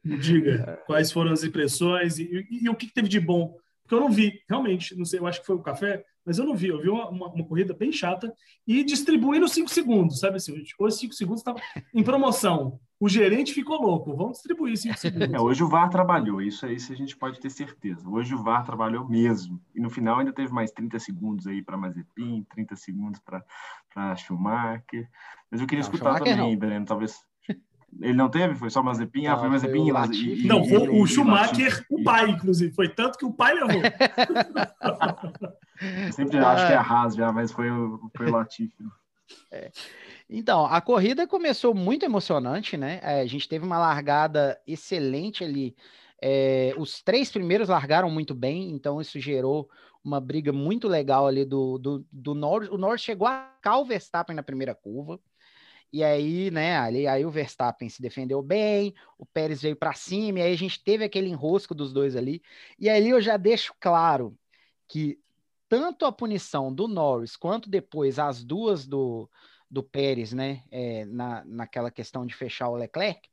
[0.05, 3.57] Diga, quais foram as impressões e, e, e o que teve de bom
[3.92, 6.46] porque eu não vi, realmente, não sei, eu acho que foi o café, mas eu
[6.46, 6.68] não vi.
[6.68, 8.33] Eu vi uma, uma, uma corrida bem chata
[8.66, 10.64] e distribuindo 5 segundos, sabe assim?
[10.78, 11.61] Hoje 5 segundos estava
[11.92, 12.81] em promoção.
[13.03, 15.35] O gerente ficou louco, vamos distribuir 5 segundos.
[15.35, 18.09] É, hoje o VAR trabalhou, isso aí a gente pode ter certeza.
[18.09, 19.61] Hoje o VAR trabalhou mesmo.
[19.75, 23.45] E no final ainda teve mais 30 segundos aí para Mazepin, 30 segundos para
[24.15, 25.11] Schumacher.
[25.51, 27.27] Mas eu queria não, escutar Schumacher também, Breno, talvez
[28.01, 28.55] ele não teve?
[28.55, 29.27] Foi só Mazepin?
[29.27, 30.47] Ah, foi Mazepin e Latifi.
[30.47, 32.73] Não, foi o Schumacher, o pai, inclusive.
[32.73, 33.83] Foi tanto que o pai levou.
[36.12, 36.53] sempre ah.
[36.53, 38.85] acho que é a Haas já, mas foi o, foi o Latifi.
[39.51, 39.71] É.
[40.29, 43.01] Então, a corrida começou muito emocionante, né?
[43.03, 45.77] É, a gente teve uma largada excelente ali.
[46.21, 49.68] É, os três primeiros largaram muito bem, então isso gerou
[50.05, 52.71] uma briga muito legal ali do, do, do Norris.
[52.71, 55.21] O Norris chegou a cal Verstappen na primeira curva.
[55.92, 60.38] E aí, né, ali, aí o Verstappen se defendeu bem, o Pérez veio para cima,
[60.38, 62.42] e aí a gente teve aquele enrosco dos dois ali.
[62.79, 64.35] E ali eu já deixo claro
[64.88, 65.18] que
[65.72, 69.26] tanto a punição do Norris quanto depois as duas do,
[69.70, 73.26] do Pérez, né, é, na, naquela questão de fechar o Leclerc,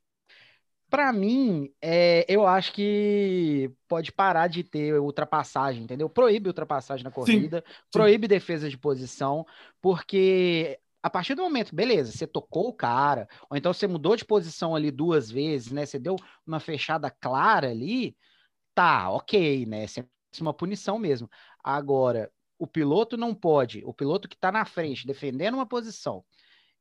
[0.88, 6.08] para mim, é, eu acho que pode parar de ter ultrapassagem, entendeu?
[6.08, 7.78] Proíbe ultrapassagem na corrida, sim, sim.
[7.92, 9.44] proíbe defesa de posição,
[9.78, 14.24] porque a partir do momento, beleza, você tocou o cara, ou então você mudou de
[14.24, 15.84] posição ali duas vezes, né?
[15.84, 18.16] Você deu uma fechada clara ali,
[18.74, 19.86] tá, ok, né?
[19.86, 20.04] Você é
[20.42, 21.28] uma punição mesmo.
[21.62, 26.24] Agora, o piloto não pode, o piloto que está na frente, defendendo uma posição,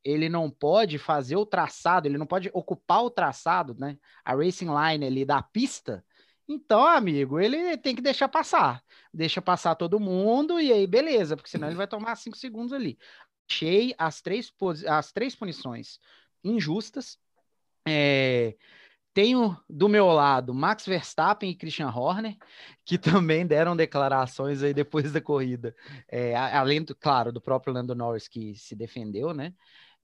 [0.03, 3.97] ele não pode fazer o traçado, ele não pode ocupar o traçado, né?
[4.23, 6.03] A racing line ali da pista.
[6.47, 8.81] Então, amigo, ele tem que deixar passar.
[9.13, 12.97] Deixa passar todo mundo e aí beleza, porque senão ele vai tomar cinco segundos ali
[13.49, 14.53] achei as três,
[14.87, 15.99] as três punições
[16.43, 17.17] injustas.
[17.87, 18.55] É,
[19.19, 22.37] tenho do meu lado Max Verstappen e Christian Horner,
[22.85, 25.75] que também deram declarações aí depois da corrida,
[26.07, 29.53] é, além, do, claro, do próprio Lando Norris que se defendeu, né?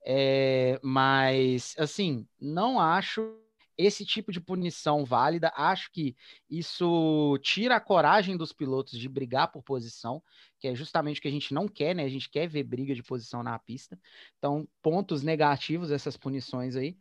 [0.04, 3.34] É, mas, assim, não acho
[3.78, 5.50] esse tipo de punição válida.
[5.56, 6.14] Acho que
[6.48, 10.22] isso tira a coragem dos pilotos de brigar por posição,
[10.58, 12.04] que é justamente o que a gente não quer, né?
[12.04, 13.98] A gente quer ver briga de posição na pista.
[14.36, 16.98] Então, pontos negativos essas punições aí.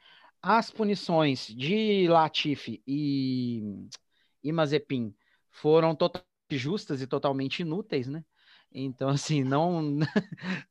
[0.47, 3.63] As punições de Latifi e,
[4.43, 5.11] e Mazepin
[5.49, 8.23] foram totalmente justas e totalmente inúteis, né?
[8.71, 9.81] Então, assim, não,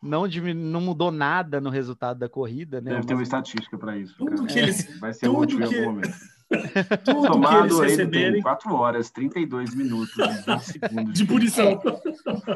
[0.00, 2.92] não, não mudou nada no resultado da corrida, né?
[2.92, 4.16] Deve ter uma estatística para isso.
[4.16, 5.64] Tudo que eles, Vai ser útil que...
[5.64, 6.14] em algum momento.
[7.04, 8.42] Tudo Tomado que eles receberem...
[8.42, 11.14] 4 horas, 32 minutos, 20 segundos.
[11.14, 11.82] De punição.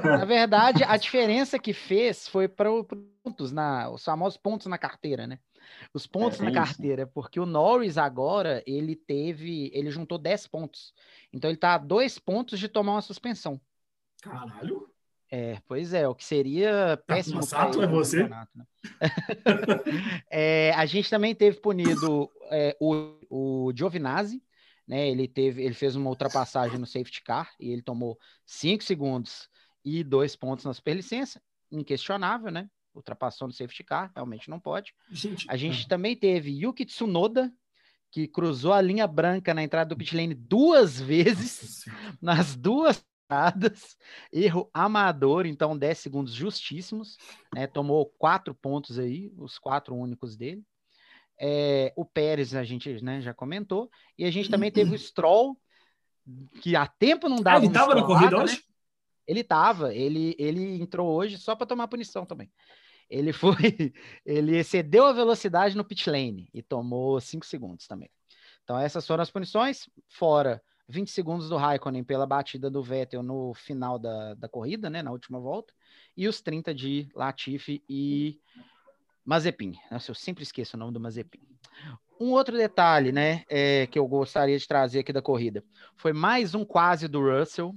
[0.05, 2.69] Na verdade, a diferença que fez foi para
[3.23, 5.39] pontos, na, os famosos pontos na carteira, né?
[5.93, 7.13] Os pontos é, na carteira, isso.
[7.13, 10.95] porque o Norris agora, ele teve, ele juntou 10 pontos.
[11.33, 13.61] Então ele tá a dois pontos de tomar uma suspensão.
[14.23, 14.91] Caralho!
[15.31, 17.43] É, pois é, o que seria tá, péssimo.
[17.43, 18.29] Sato é você?
[18.29, 18.47] Né?
[20.31, 24.43] é, a gente também teve punido é, o, o Giovinazzi,
[24.87, 25.09] né?
[25.09, 29.49] Ele teve, ele fez uma ultrapassagem no safety car e ele tomou cinco segundos
[29.85, 32.69] e dois pontos na superlicença, inquestionável, né?
[32.99, 34.93] ultrapassou no safety car, realmente não pode.
[35.11, 35.89] Gente, a gente é.
[35.89, 37.53] também teve Yuki Tsunoda,
[38.11, 41.85] que cruzou a linha branca na entrada do pit lane duas vezes,
[42.21, 43.97] nas duas entradas,
[44.33, 47.19] erro amador, então 10 segundos justíssimos,
[47.55, 47.67] né?
[47.67, 50.65] tomou quatro pontos aí, os quatro únicos dele.
[51.39, 55.57] É, o Pérez a gente né, já comentou, e a gente também teve o Stroll,
[56.61, 57.59] que há tempo não dava.
[57.59, 58.43] Ah, ele estava na corrida né?
[58.43, 58.65] hoje?
[59.27, 62.51] Ele estava, ele, ele entrou hoje só para tomar punição também.
[63.11, 63.55] Ele foi,
[64.25, 68.11] ele excedeu a velocidade no pit lane e tomou 5 segundos também.
[68.65, 73.53] Então essas foram as punições, fora 20 segundos do Raikkonen pela batida do Vettel no
[73.53, 75.73] final da, da corrida, né, na última volta,
[76.17, 78.41] e os 30 de Latifi e
[79.25, 79.75] Mazepin.
[79.91, 81.41] Nossa, eu sempre esqueço o nome do Mazepin.
[82.19, 85.63] Um outro detalhe, né, é, que eu gostaria de trazer aqui da corrida,
[85.95, 87.75] foi mais um quase do Russell.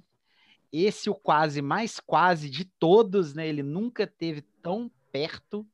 [0.71, 3.45] Esse o quase mais quase de todos, né?
[3.45, 5.67] Ele nunca teve tão perto.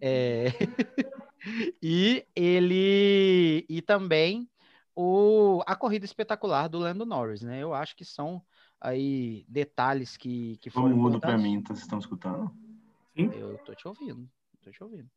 [0.00, 0.46] É...
[1.80, 4.48] e ele e também
[4.96, 7.62] o, a corrida espetacular do Lando Norris, né?
[7.62, 8.42] Eu acho que são
[8.80, 12.50] aí detalhes que, que foram mudo para mim, tá, vocês estão escutando?
[13.14, 13.30] Sim.
[13.34, 14.28] Eu tô te ouvindo,
[14.62, 15.10] tô te ouvindo.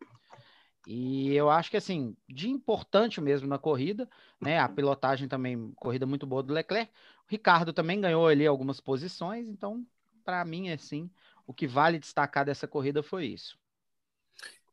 [0.86, 4.60] E eu acho que assim, de importante mesmo na corrida, né?
[4.60, 6.92] A pilotagem também, corrida muito boa do Leclerc.
[7.24, 9.86] O Ricardo também ganhou ali algumas posições, então
[10.26, 11.10] para mim assim,
[11.48, 13.58] o que vale destacar dessa corrida foi isso.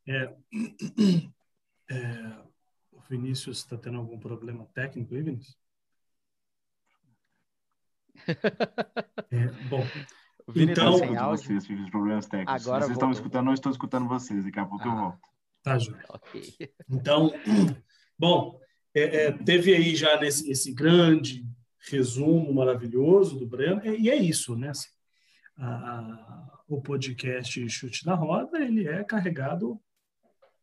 [0.08, 0.34] É,
[1.90, 2.46] é,
[3.08, 5.58] Vinícius está tendo algum problema técnico aí, Vinícius?
[9.28, 9.84] É, bom,
[10.54, 12.66] então, tá vocês, filhos, problemas técnicos.
[12.66, 14.44] Agora vocês estão escutando, não estou escutando vocês.
[14.44, 15.28] Daqui a pouco ah, eu volto.
[15.62, 16.00] Tá, Júlio.
[16.08, 16.70] Okay.
[16.88, 17.32] Então,
[18.16, 18.60] bom,
[18.94, 21.44] é, é, teve aí já nesse esse grande
[21.90, 24.70] resumo maravilhoso do Breno, e é isso, né?
[24.70, 24.88] Assim,
[25.56, 29.80] a, a, o podcast Chute na Roda, ele é carregado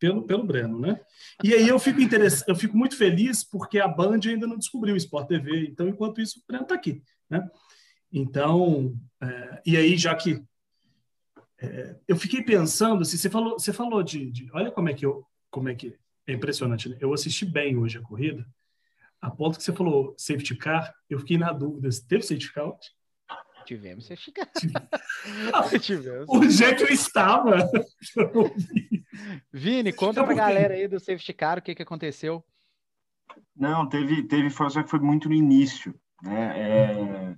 [0.03, 0.99] pelo, pelo Breno, né?
[1.41, 4.95] E aí eu fico interessado, eu fico muito feliz porque a Band ainda não descobriu
[4.95, 7.49] o Sport TV, então enquanto isso o Breno está aqui, né?
[8.11, 10.43] Então, é, e aí já que
[11.57, 15.05] é, eu fiquei pensando, assim, você falou, você falou de, de, olha como é que
[15.05, 16.97] eu, como é que é impressionante, né?
[16.99, 18.45] Eu assisti bem hoje a corrida,
[19.21, 22.73] a ponto que você falou safety car, eu fiquei na dúvida, teve safety car?
[23.63, 24.49] Tivemos você ficar.
[25.81, 26.25] Tivemos.
[26.29, 27.57] Onde é que eu estava?
[29.51, 32.43] Vini, conta pra galera aí do safety car o que, que aconteceu.
[33.55, 36.53] Não, teve, teve, só que foi muito no início, né?
[36.59, 37.35] É,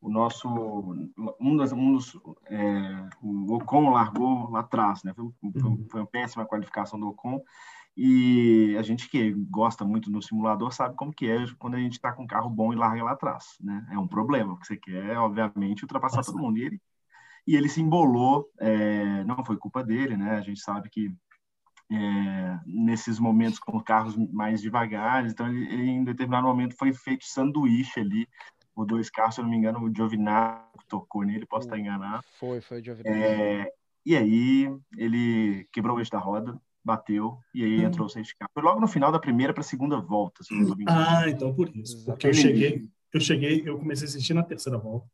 [0.00, 0.48] o nosso,
[1.40, 2.14] um dos, um dos
[2.48, 5.12] é, o Ocon largou lá atrás, né?
[5.14, 7.42] Foi, foi, foi uma péssima qualificação do Ocon
[7.96, 11.94] e a gente que gosta muito no simulador sabe como que é quando a gente
[11.94, 13.86] está com um carro bom e larga lá atrás, né?
[13.90, 16.30] É um problema, porque você quer, obviamente, ultrapassar Nossa.
[16.30, 16.58] todo mundo.
[16.58, 16.80] E ele,
[17.46, 20.36] e ele se embolou, é, não foi culpa dele, né?
[20.36, 21.10] A gente sabe que
[21.90, 27.24] é, nesses momentos com carros mais devagares, então ele, ele, em determinado momento foi feito
[27.24, 28.28] sanduíche ali
[28.74, 32.22] por dois carros, se eu não me engano, o Giovinazzi tocou nele, posso estar enganado.
[32.38, 33.22] Foi, foi o Giovinazzi.
[33.22, 33.72] É,
[34.04, 37.88] e aí ele quebrou o eixo da roda, bateu e aí hum.
[37.88, 38.48] entrou o safety car.
[38.54, 40.42] Foi logo no final da primeira para a segunda volta.
[40.88, 42.04] ah, então por isso.
[42.04, 45.06] Porque eu cheguei, eu cheguei, eu comecei a assistir na terceira volta.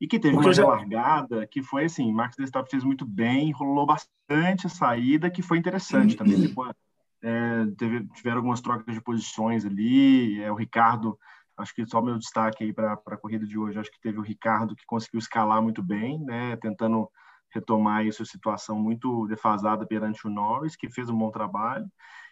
[0.00, 0.66] E que teve Porque uma já...
[0.66, 5.58] largada que foi assim, Max Verstappen fez muito bem, rolou bastante a saída, que foi
[5.58, 6.40] interessante também.
[6.40, 6.72] Depois,
[7.20, 11.18] é, teve, tiveram algumas trocas de posições ali, é, o Ricardo,
[11.56, 14.22] acho que só meu destaque aí para a corrida de hoje, acho que teve o
[14.22, 17.10] Ricardo que conseguiu escalar muito bem, né, tentando
[17.50, 21.90] retomar essa situação muito defasada perante o Norris, que fez um bom trabalho.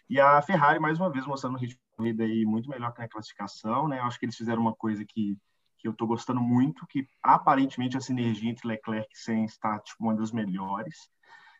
[0.09, 3.01] E a Ferrari, mais uma vez, mostrando um ritmo de corrida aí muito melhor que
[3.01, 3.87] na classificação.
[3.87, 3.99] Né?
[3.99, 5.37] Acho que eles fizeram uma coisa que,
[5.77, 10.03] que eu estou gostando muito, que aparentemente a sinergia entre Leclerc e Sainz está tipo,
[10.03, 11.09] uma das melhores.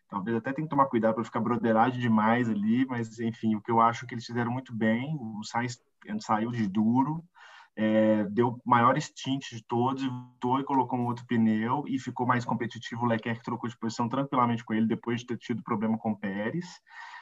[0.09, 3.69] Talvez até tenha que tomar cuidado para ficar broderagem demais ali, mas enfim, o que
[3.69, 5.17] eu acho que eles fizeram muito bem.
[5.19, 5.77] O Sainz
[6.21, 7.21] saiu de duro,
[7.79, 12.43] é, deu maior stint de todos, voltou e colocou um outro pneu e ficou mais
[12.43, 13.03] competitivo.
[13.03, 16.17] O Leclerc trocou de posição tranquilamente com ele depois de ter tido problema com o
[16.17, 16.65] Pérez.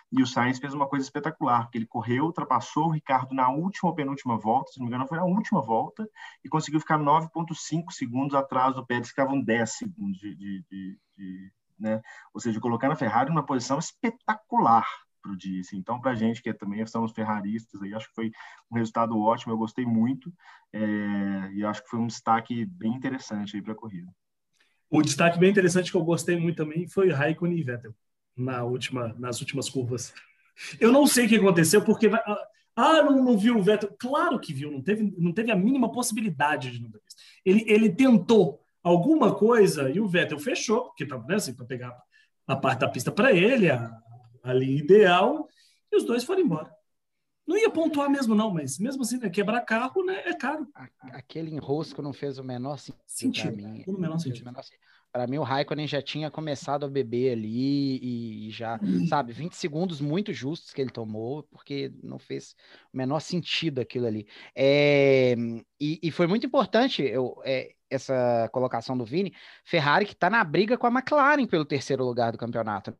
[0.09, 3.89] E o Sainz fez uma coisa espetacular, porque ele correu, ultrapassou o Ricardo na última
[3.89, 6.07] ou penúltima volta, se não me engano, foi na última volta,
[6.41, 10.99] e conseguiu ficar 9,5 segundos atrás do Pérez, que estavam 10 segundos de, de, de,
[11.17, 12.01] de né?
[12.33, 14.85] Ou seja, colocando a Ferrari numa posição espetacular
[15.25, 15.61] para o dia.
[15.61, 15.77] Assim.
[15.77, 18.31] Então, para a gente que também somos ferraristas, aí, acho que foi
[18.71, 20.31] um resultado ótimo, eu gostei muito
[20.71, 24.07] é, e acho que foi um destaque bem interessante para a corrida.
[24.89, 27.95] O destaque bem interessante que eu gostei muito também foi Raikkonen e Vettel
[28.37, 30.13] na última, nas últimas curvas.
[30.79, 32.09] Eu não sei o que aconteceu, porque
[32.75, 33.95] ah, não, não viu o Vettel.
[33.97, 37.21] Claro que viu, não teve, não teve a mínima possibilidade de não ter visto.
[37.43, 41.97] Ele, ele tentou alguma coisa e o Vettel fechou, porque estava né, assim, para pegar
[42.47, 43.91] a parte da pista para ele, a,
[44.45, 45.47] a linha ideal,
[45.91, 46.73] e os dois foram embora.
[47.47, 50.67] Não ia pontuar mesmo, não, mas mesmo assim, né, quebrar carro né, é caro.
[51.11, 53.57] Aquele enrosco não fez o menor sentido.
[53.57, 53.83] para mim.
[53.85, 54.51] No menor sentido.
[55.11, 59.53] Para mim, o Raikkonen já tinha começado a beber ali e, e já, sabe, 20
[59.53, 62.55] segundos muito justos que ele tomou, porque não fez
[62.91, 64.27] o menor sentido aquilo ali.
[64.53, 65.35] É,
[65.79, 69.33] e, e, foi muito importante eu, é, essa colocação do Vini.
[69.63, 72.93] Ferrari que está na briga com a McLaren pelo terceiro lugar do campeonato.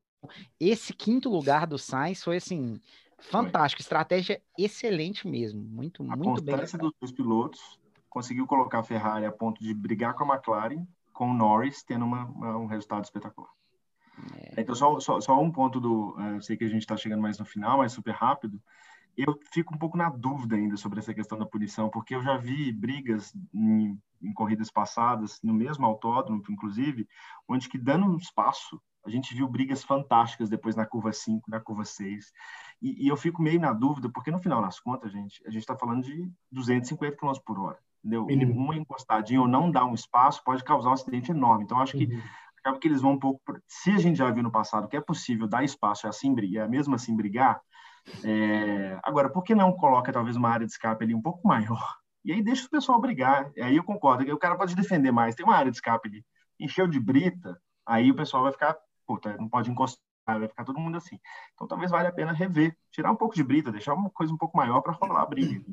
[0.59, 2.79] Esse quinto lugar do Sainz foi assim
[3.19, 6.53] Fantástico, estratégia excelente mesmo, muito, a muito bem.
[6.53, 10.35] A constância dos dois pilotos conseguiu colocar a Ferrari a ponto de brigar com a
[10.35, 13.49] McLaren, com o Norris tendo uma, uma, um resultado espetacular.
[14.33, 14.61] É.
[14.61, 16.15] Então, só, só, só, um ponto do.
[16.17, 18.61] Uh, eu sei que a gente está chegando mais no final, mas super rápido.
[19.17, 22.37] Eu fico um pouco na dúvida ainda sobre essa questão da punição, porque eu já
[22.37, 27.07] vi brigas em, em corridas passadas, no mesmo autódromo, inclusive,
[27.47, 31.59] onde que dando um espaço a gente viu brigas fantásticas depois na curva 5, na
[31.59, 32.31] curva 6.
[32.81, 35.61] E, e, eu fico meio na dúvida, porque no final das contas, gente, a gente
[35.61, 37.79] está falando de 250 km por hora.
[37.99, 38.25] Entendeu?
[38.25, 38.53] Mínimo.
[38.53, 41.63] Uma encostadinha ou não dar um espaço pode causar um acidente enorme.
[41.63, 42.21] Então, acho que uhum.
[42.59, 43.41] acaba que eles vão um pouco.
[43.67, 46.69] Se a gente já viu no passado que é possível dar espaço e assim brigar,
[46.69, 47.61] mesmo assim brigar,
[48.23, 48.99] é...
[49.03, 51.95] agora, por que não coloca talvez uma área de escape ali um pouco maior?
[52.23, 53.51] E aí deixa o pessoal brigar.
[53.55, 55.35] E aí eu concordo, o cara pode defender mais.
[55.35, 56.25] Tem uma área de escape ali,
[56.59, 60.79] encheu de brita, aí o pessoal vai ficar puta, não pode encostar, vai ficar todo
[60.79, 61.19] mundo assim.
[61.53, 64.37] Então talvez valha a pena rever, tirar um pouco de brita, deixar uma coisa um
[64.37, 65.63] pouco maior para rolar a briga.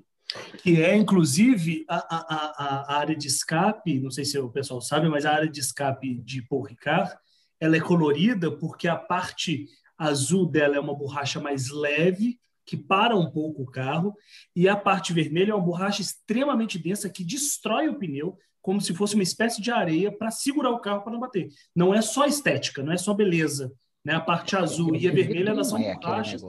[0.59, 5.09] Que é, inclusive, a, a, a, área de escape, não sei se o pessoal sabe,
[5.09, 7.15] mas a área de escape de Paul Ricard,
[7.61, 9.67] ela é colorida porque a parte
[9.97, 14.15] azul dela é uma borracha mais leve, que para um pouco o carro,
[14.55, 18.95] e a parte vermelha é uma borracha extremamente densa que destrói o pneu, como se
[18.95, 21.49] fosse uma espécie de areia para segurar o carro para não bater.
[21.75, 23.73] Não é só estética, não é só beleza.
[24.05, 24.15] Né?
[24.15, 26.43] A parte azul e a vermelha elas são é borrachas.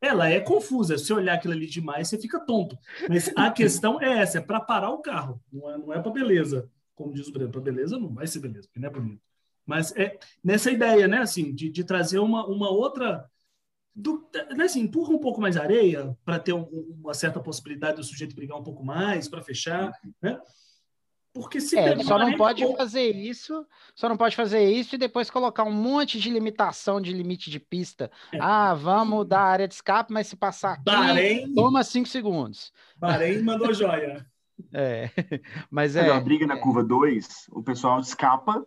[0.00, 0.98] Ela é confusa.
[0.98, 2.76] Se olhar aquilo ali demais, você fica tonto.
[3.08, 5.40] Mas a questão é essa: é para parar o carro.
[5.50, 6.68] Não é, não é para beleza.
[6.94, 9.22] Como diz o Breno, para beleza não vai ser beleza, porque não é bonito.
[9.64, 13.30] Mas é nessa ideia, né, assim, de, de trazer uma, uma outra.
[13.94, 16.64] Do, né, assim, empurra um pouco mais areia para ter um,
[17.00, 20.40] uma certa possibilidade do sujeito brigar um pouco mais, para fechar, né?
[21.34, 25.30] Porque se é, só não pode fazer isso, só não pode fazer isso e depois
[25.30, 28.10] colocar um monte de limitação de limite de pista.
[28.30, 28.38] É.
[28.38, 32.70] Ah, vamos dar área de escape, mas se passar aqui, Bahrein, toma cinco segundos.
[32.96, 34.26] Bahrein mandou joia.
[34.72, 35.10] É,
[35.68, 36.08] mas é.
[36.08, 38.64] A briga na curva 2, o pessoal escapa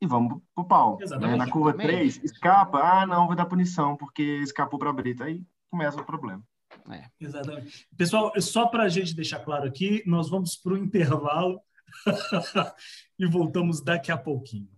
[0.00, 0.98] e vamos pro pau.
[0.98, 1.36] Né?
[1.36, 5.24] Na curva 3, escapa, ah, não, vou dar punição, porque escapou para a brita.
[5.24, 6.42] Aí começa o problema.
[6.90, 7.04] É.
[7.20, 7.86] Exatamente.
[7.96, 11.60] Pessoal, só para a gente deixar claro aqui, nós vamos para o intervalo.
[13.18, 14.68] e voltamos daqui a pouquinho.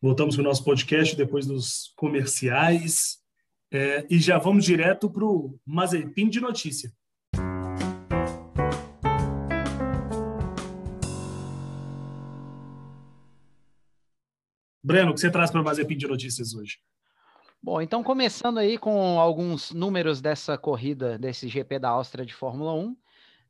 [0.00, 3.18] Voltamos para o nosso podcast depois dos comerciais
[3.70, 6.92] é, e já vamos direto para o Mazepin de notícia.
[14.82, 16.78] Breno, o que você traz para o Mazepin de notícias hoje?
[17.60, 22.72] Bom, então começando aí com alguns números dessa corrida, desse GP da Áustria de Fórmula
[22.72, 22.96] 1,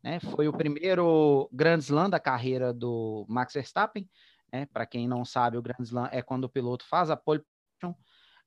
[0.03, 0.21] né?
[0.21, 4.09] Foi o primeiro Grand Slam da carreira do Max Verstappen,
[4.51, 4.67] né?
[4.73, 7.95] Para quem não sabe, o Grand Slam é quando o piloto faz a pole position,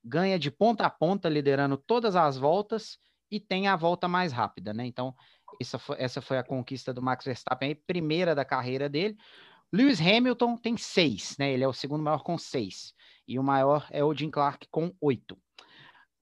[0.04, 2.98] ganha de ponta a ponta, liderando todas as voltas
[3.30, 4.86] e tem a volta mais rápida, né?
[4.86, 5.15] Então,
[5.60, 9.15] essa foi, essa foi a conquista do Max Verstappen, primeira da carreira dele.
[9.72, 11.52] Lewis Hamilton tem seis, né?
[11.54, 12.94] Ele é o segundo maior com seis.
[13.28, 15.38] E o maior é o Jim Clark com oito.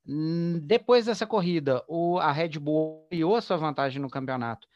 [0.07, 4.67] Hum, depois dessa corrida, o, a Red Bull ampliou a sua vantagem no campeonato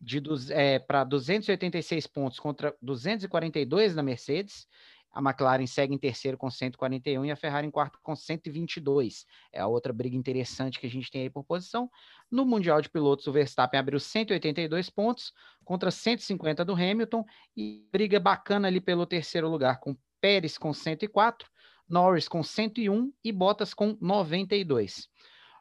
[0.00, 4.66] de é, para 286 pontos contra 242 da Mercedes
[5.12, 9.26] a McLaren segue em terceiro com 141 e a Ferrari em quarto com 122.
[9.52, 11.90] É a outra briga interessante que a gente tem aí por posição.
[12.30, 15.32] No Mundial de Pilotos, o Verstappen abriu 182 pontos
[15.64, 21.50] contra 150 do Hamilton e briga bacana ali pelo terceiro lugar, com Pérez com 104,
[21.88, 25.08] Norris com 101 e Bottas com 92.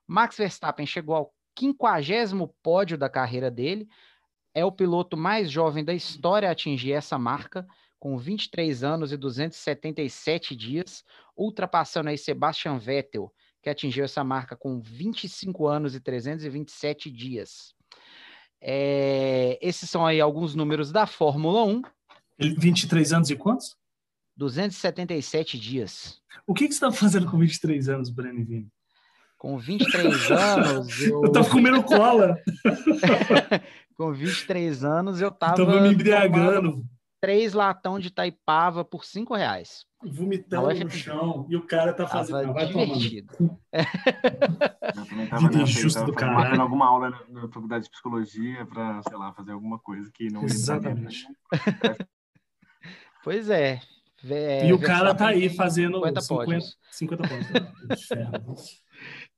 [0.08, 3.90] Max Verstappen chegou ao 50 pódio da carreira dele,
[4.54, 7.68] é o piloto mais jovem da história a atingir essa marca
[8.02, 11.04] com 23 anos e 277 dias,
[11.38, 13.32] ultrapassando aí Sebastian Vettel,
[13.62, 17.76] que atingiu essa marca com 25 anos e 327 dias.
[18.60, 21.84] É, esses são aí alguns números da Fórmula 1.
[22.40, 23.78] 23 anos e quantos?
[24.36, 26.20] 277 dias.
[26.48, 28.68] O que, que você está fazendo com 23 anos, Breno Vini?
[29.38, 31.02] Com 23 anos.
[31.02, 32.36] Eu, eu tava comendo cola.
[33.96, 35.58] com 23 anos, eu tava.
[35.58, 36.84] Tava me embriagando.
[37.22, 39.86] Três latão de taipava por 5 reais.
[40.04, 41.46] Vomitando no chão.
[41.48, 42.52] E o cara tá fazendo.
[42.54, 43.60] Tava divertido.
[43.72, 46.60] Eu também tava Vida injusto do cara.
[46.60, 50.44] alguma aula na, na, faculdade de psicologia para, sei lá, fazer alguma coisa que não
[50.44, 51.28] Exatamente.
[53.24, 53.80] pois é.
[54.28, 54.68] é.
[54.68, 56.78] E o cara tá aí fazendo 50 pódios.
[56.90, 58.82] 50 pódios.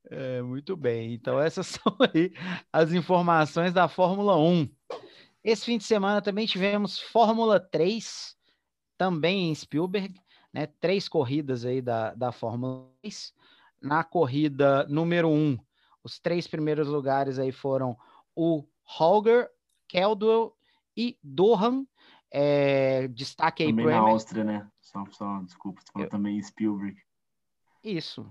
[0.09, 1.13] É, muito bem.
[1.13, 2.31] Então, essas são aí
[2.71, 4.69] as informações da Fórmula 1.
[5.43, 8.37] Esse fim de semana também tivemos Fórmula 3,
[8.97, 10.13] também em Spielberg,
[10.53, 10.67] né?
[10.79, 13.33] Três corridas aí da, da Fórmula 3.
[13.81, 15.59] Na corrida número 1,
[16.01, 17.97] os três primeiros lugares aí foram
[18.33, 19.49] o Holger,
[19.89, 20.55] Caldwell
[20.95, 21.85] e Dohan.
[22.31, 24.67] É, destaque aí também na Áustria, né?
[24.81, 26.09] Só, só desculpa, você falou Eu...
[26.09, 26.97] também Spielberg.
[27.83, 28.25] Isso,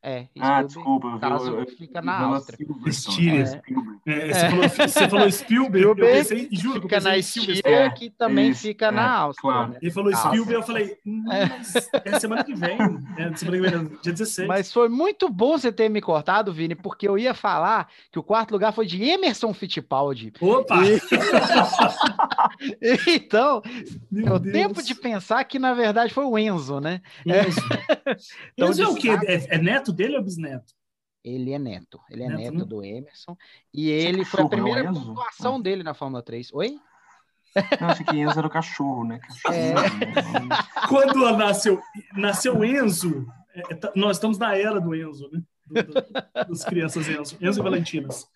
[0.00, 1.18] é, ah, desculpa.
[1.18, 2.66] Caso eu, eu, fica na Áustria.
[2.86, 3.62] Estíria.
[4.06, 4.30] É.
[4.30, 8.62] É, você, falou, você falou Spielberg, eu pensei, juro, fica na Estíria, que também isso,
[8.62, 9.50] fica é, na Áustria.
[9.50, 9.72] Claro.
[9.72, 9.78] Né?
[9.82, 11.24] Ele falou Spielberg, eu falei, hum,
[12.04, 12.78] é semana que vem,
[13.18, 14.46] é semana que vem, dia 16.
[14.46, 18.22] Mas foi muito bom você ter me cortado, Vini, porque eu ia falar que o
[18.22, 20.32] quarto lugar foi de Emerson Fittipaldi.
[20.40, 20.76] Opa!
[20.84, 21.00] E...
[23.16, 23.62] então,
[24.10, 24.52] Meu é o Deus.
[24.52, 27.02] tempo de pensar que, na verdade, foi o Enzo, né?
[27.26, 27.60] Enzo.
[28.54, 29.10] então, Enzo é o quê?
[29.26, 30.74] É, é neto dele ou bisneto?
[31.24, 32.00] Ele é neto.
[32.10, 32.64] Ele é neto, neto né?
[32.64, 33.36] do Emerson.
[33.72, 35.60] E ele foi a primeira pontuação ah.
[35.60, 36.52] dele na Fórmula 3.
[36.52, 36.78] Oi?
[37.80, 39.18] Não, achei que Enzo era o cachorro, né?
[39.18, 39.74] Cachorro, é.
[39.74, 40.56] né?
[40.88, 41.80] Quando nasceu,
[42.14, 45.42] nasceu Enzo, é, tá, nós estamos na era do Enzo, né?
[45.66, 47.36] Do, do, dos crianças Enzo.
[47.40, 48.28] Enzo e Valentinas.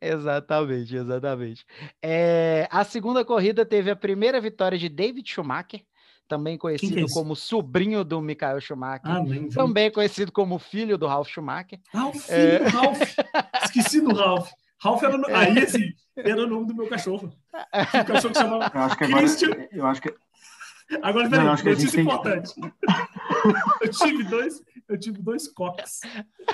[0.00, 1.64] exatamente, exatamente.
[2.02, 5.84] É, a segunda corrida teve a primeira vitória de David Schumacher,
[6.28, 9.22] também conhecido é como sobrinho do Michael Schumacher, ah,
[9.54, 11.78] também conhecido como filho do Ralf Schumacher.
[11.92, 12.58] Ah, o filho é...
[12.58, 13.00] do Ralf!
[13.64, 14.50] Esqueci do Ralf.
[14.80, 15.26] Ralf era no...
[15.28, 17.32] Aí, assim, era o nome do meu cachorro.
[17.52, 19.68] O cachorro que chamava eu acho que agora, Christian.
[19.72, 20.14] Eu acho que...
[21.02, 22.52] Agora, peraí, notícia importante.
[23.80, 26.00] Eu tive dois, eu tive dois coques.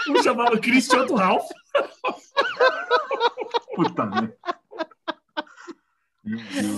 [0.08, 1.44] Um chamava Christian, outro Ralf.
[3.74, 4.36] Puta merda.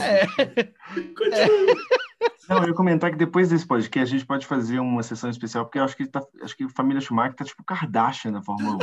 [0.00, 0.26] É.
[0.94, 1.76] Continua.
[2.52, 5.64] Não, eu ia comentar que depois desse podcast a gente pode fazer uma sessão especial,
[5.64, 8.76] porque eu acho que, tá, acho que a família Schumacher tá tipo Kardashian na Fórmula
[8.76, 8.78] 1.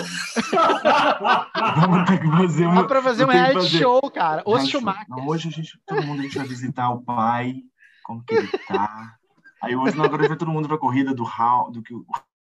[1.82, 2.82] Vamos ter que fazer uma.
[2.82, 3.78] Dá pra fazer um reality fazer.
[3.78, 4.42] show, cara.
[4.46, 5.06] Os Schumacher.
[5.08, 7.62] Não, hoje a gente, todo mundo a gente vai visitar o pai,
[8.04, 9.16] como que ele tá.
[9.62, 11.94] Aí hoje não, agora vai todo mundo pra corrida do Hal, do que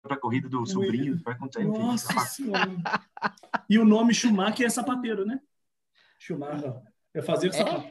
[0.02, 1.64] pra corrida do sobrinho, vai acontecer.
[1.64, 2.70] Nossa senhora.
[3.70, 5.40] E o nome Schumacher é sapateiro, né?
[6.18, 6.74] Schumacher.
[7.14, 7.52] É fazer é?
[7.52, 7.88] sapato.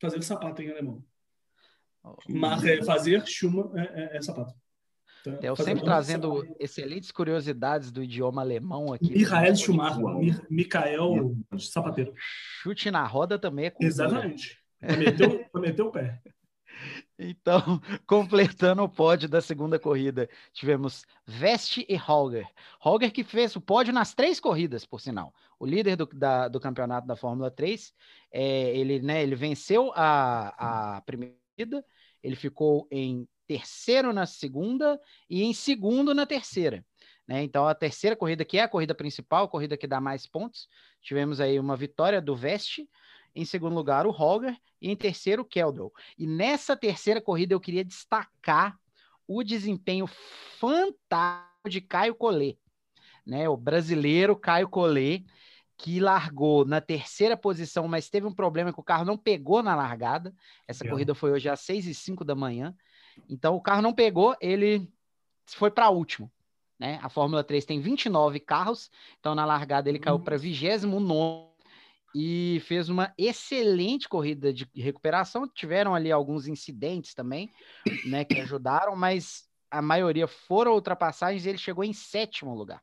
[0.00, 1.04] Fazer sapato em alemão.
[2.28, 4.54] Mas é, fazer chuma é, é, é sapato.
[5.26, 6.56] Então, eu sempre trazendo sapato.
[6.60, 9.10] excelentes curiosidades do idioma alemão aqui.
[9.10, 12.12] Michael Schumacher, Michael Sapateiro.
[12.62, 13.88] Chute na roda também é cultura.
[13.88, 14.58] Exatamente.
[14.78, 16.20] Prometeu, prometeu o pé.
[17.16, 22.44] Então, completando o pódio da segunda corrida, tivemos Veste e Holger.
[22.80, 25.32] Holger que fez o pódio nas três corridas, por sinal.
[25.56, 27.94] O líder do, da, do campeonato da Fórmula 3,
[28.32, 31.84] é, ele, né, ele venceu a, a primeira corrida,
[32.22, 36.84] ele ficou em terceiro na segunda e em segundo na terceira.
[37.26, 37.42] Né?
[37.42, 40.68] Então, a terceira corrida, que é a corrida principal, a corrida que dá mais pontos,
[41.00, 42.88] tivemos aí uma vitória do Veste,
[43.34, 45.90] em segundo lugar o Holger e em terceiro o Keldor.
[46.18, 48.78] E nessa terceira corrida eu queria destacar
[49.26, 52.58] o desempenho fantástico de Caio Collet,
[53.26, 53.48] né?
[53.48, 55.24] O brasileiro Caio Collet,
[55.76, 59.74] que largou na terceira posição, mas teve um problema que o carro não pegou na
[59.74, 60.34] largada.
[60.68, 62.74] Essa corrida foi hoje às 6 e 5 da manhã.
[63.28, 64.88] Então o carro não pegou, ele
[65.46, 66.30] foi para último.
[66.78, 66.98] Né?
[67.02, 71.54] A Fórmula 3 tem 29 carros, então na largada ele caiu para 29
[72.14, 75.48] e fez uma excelente corrida de recuperação.
[75.48, 77.50] Tiveram ali alguns incidentes também,
[78.06, 82.80] né, que ajudaram, mas a maioria foram ultrapassagens e ele chegou em sétimo lugar.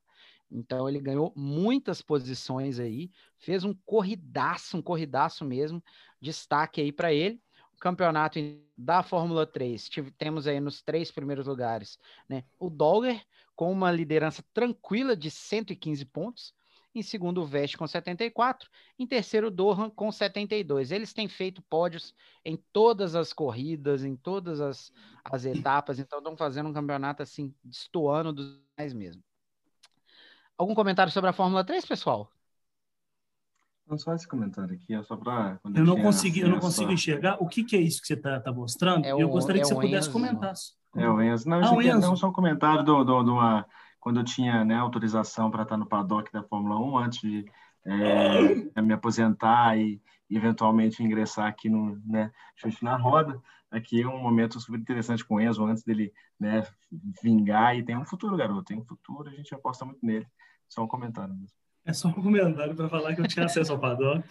[0.51, 5.81] Então ele ganhou muitas posições aí, fez um corridaço, um corridaço mesmo.
[6.19, 7.41] Destaque aí para ele.
[7.73, 8.37] O campeonato
[8.77, 11.97] da Fórmula 3, temos aí nos três primeiros lugares,
[12.29, 12.43] né?
[12.59, 13.25] O Dolger
[13.55, 16.53] com uma liderança tranquila de 115 pontos.
[16.93, 18.69] Em segundo, o Veste com 74.
[18.99, 20.91] Em terceiro, o Dohan com 72.
[20.91, 24.91] Eles têm feito pódios em todas as corridas, em todas as,
[25.23, 25.99] as etapas.
[25.99, 29.23] Então, estão fazendo um campeonato assim, destoando dos mais mesmo.
[30.62, 32.32] Algum comentário sobre a Fórmula 3, pessoal?
[33.88, 35.59] Não só esse comentário aqui, é só para.
[35.74, 37.38] Eu não consegui, eu não consigo enxergar.
[37.41, 39.03] O que, que é isso que você está tá mostrando?
[39.03, 40.12] É o, eu gostaria é que você pudesse Enzo.
[40.12, 40.53] comentar.
[40.95, 41.49] É o Enzo.
[41.49, 43.66] Não, ah, aqui é não só um comentário do, do, de uma
[43.99, 47.45] quando eu tinha né, autorização para estar no paddock da Fórmula 1, antes de
[47.84, 48.53] é,
[48.84, 49.99] me aposentar e
[50.30, 53.41] eventualmente ingressar aqui no né, Chute na Roda.
[53.72, 56.62] Aqui é um momento super interessante com o Enzo, antes dele né,
[57.24, 57.76] vingar.
[57.76, 60.28] E tem um futuro, garoto, tem um futuro, a gente aposta muito nele.
[60.72, 61.49] Só um comentário mesmo.
[61.84, 64.24] É só um comentário para falar que eu tinha acesso ao paddock.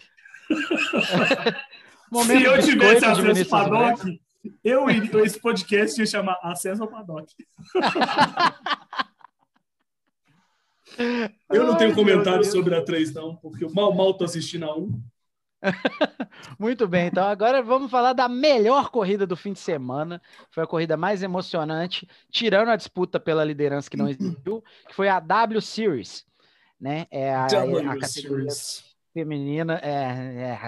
[2.24, 4.20] Se eu tivesse acesso ao paddock,
[4.64, 7.32] eu esse podcast ia chamar Acesso ao Paddock.
[11.50, 14.64] eu não tenho Ai, comentário sobre a 3, não, porque eu mal, mal tô assistindo
[14.64, 15.00] a 1.
[16.58, 20.22] Muito bem, então agora vamos falar da melhor corrida do fim de semana.
[20.50, 25.10] Foi a corrida mais emocionante, tirando a disputa pela liderança que não existiu, que foi
[25.10, 26.24] a W Series,
[26.80, 27.06] né?
[27.10, 28.48] É a, a categoria
[29.12, 29.78] feminina.
[29.82, 30.58] É, é,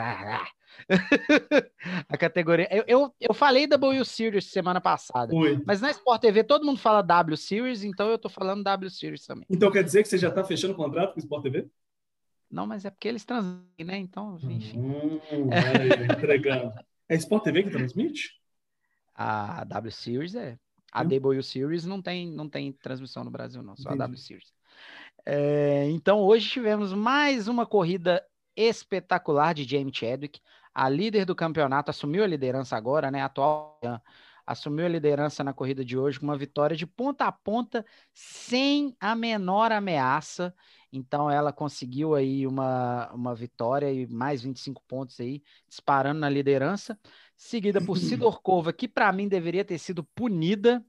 [2.09, 2.69] a categoria.
[2.71, 5.63] Eu, eu, eu falei W Series semana passada, Oi.
[5.67, 9.27] mas na Sport TV todo mundo fala W Series, então eu tô falando W Series
[9.27, 9.47] também.
[9.49, 11.69] Então quer dizer que você já tá fechando o contrato com o Sport TV?
[12.51, 13.97] Não, mas é porque eles transmitem, né?
[13.97, 14.79] Então, enfim.
[14.79, 15.21] Hum,
[16.19, 16.73] entregando.
[17.09, 18.33] É Sport TV que transmite?
[19.15, 20.59] A W Series é.
[20.93, 21.09] A hum.
[21.09, 24.03] W Series não tem, não tem transmissão no Brasil, não, só Entendi.
[24.03, 24.53] a W Series.
[25.25, 28.25] É, então, hoje tivemos mais uma corrida
[28.57, 30.41] espetacular de Jamie Chadwick
[30.75, 33.23] a líder do campeonato, assumiu a liderança agora, né?
[33.23, 33.79] Atual
[34.47, 38.97] assumiu a liderança na corrida de hoje com uma vitória de ponta a ponta, sem
[38.99, 40.55] a menor ameaça.
[40.93, 46.99] Então ela conseguiu aí uma, uma vitória e mais 25 pontos aí, disparando na liderança,
[47.37, 50.85] seguida por Sidorkova, que para mim deveria ter sido punida,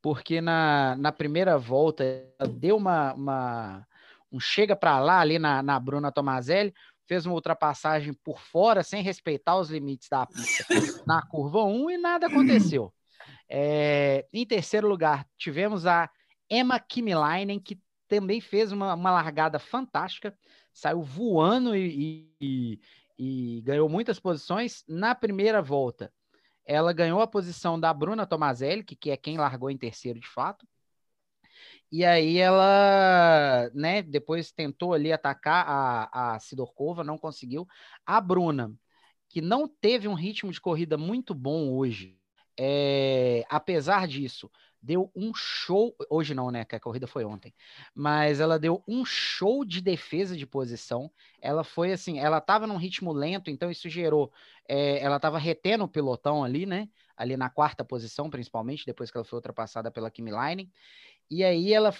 [0.00, 2.04] porque na, na primeira volta
[2.52, 3.86] deu uma, uma
[4.30, 6.74] um chega para lá ali na, na Bruna Tomazelli,
[7.06, 10.64] fez uma ultrapassagem por fora, sem respeitar os limites da pista
[11.06, 12.92] na curva 1 e nada aconteceu.
[13.48, 16.10] É, em terceiro lugar, tivemos a
[16.50, 20.36] Emma Kimilainen, que também fez uma, uma largada fantástica,
[20.72, 22.80] saiu voando e, e,
[23.18, 24.84] e, ganhou muitas posições.
[24.86, 26.12] Na primeira volta,
[26.68, 30.28] ela ganhou a posição da Bruna Tomazelli, que, que é quem largou em terceiro de
[30.28, 30.68] fato.
[31.90, 37.66] E aí ela, né, depois tentou ali atacar a, a Sidorkova, não conseguiu.
[38.04, 38.74] A Bruna,
[39.30, 42.20] que não teve um ritmo de corrida muito bom hoje,
[42.60, 44.50] é, apesar disso,
[44.80, 45.94] deu um show.
[46.08, 46.64] Hoje não, né?
[46.64, 47.54] Que a corrida foi ontem.
[47.94, 51.10] Mas ela deu um show de defesa de posição.
[51.40, 54.32] Ela foi assim, ela estava num ritmo lento, então isso gerou.
[54.68, 56.88] É, ela estava retendo o pilotão ali, né?
[57.16, 60.70] Ali na quarta posição, principalmente, depois que ela foi ultrapassada pela Kimi Line.
[61.30, 61.92] E aí ela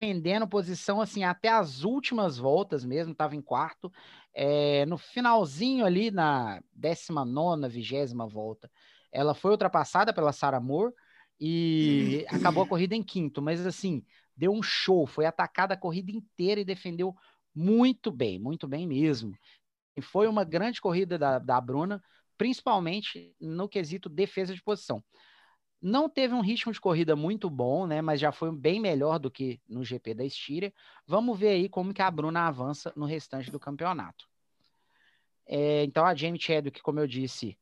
[0.00, 3.90] vendendo posição assim até as últimas voltas mesmo, estava em quarto.
[4.34, 8.70] É, no finalzinho ali, na 19, vigésima volta,
[9.10, 10.92] ela foi ultrapassada pela Sarah Moore
[11.40, 13.42] e acabou a corrida em quinto.
[13.42, 14.04] Mas assim,
[14.36, 17.14] deu um show, foi atacada a corrida inteira e defendeu
[17.54, 19.34] muito bem, muito bem mesmo.
[19.96, 22.02] E foi uma grande corrida da, da Bruna,
[22.36, 25.02] principalmente no quesito defesa de posição.
[25.80, 28.02] Não teve um ritmo de corrida muito bom, né?
[28.02, 30.72] Mas já foi bem melhor do que no GP da Estíria.
[31.06, 34.28] Vamos ver aí como que a Bruna avança no restante do campeonato.
[35.46, 37.56] É, então a Jamie Chadwick, como eu disse,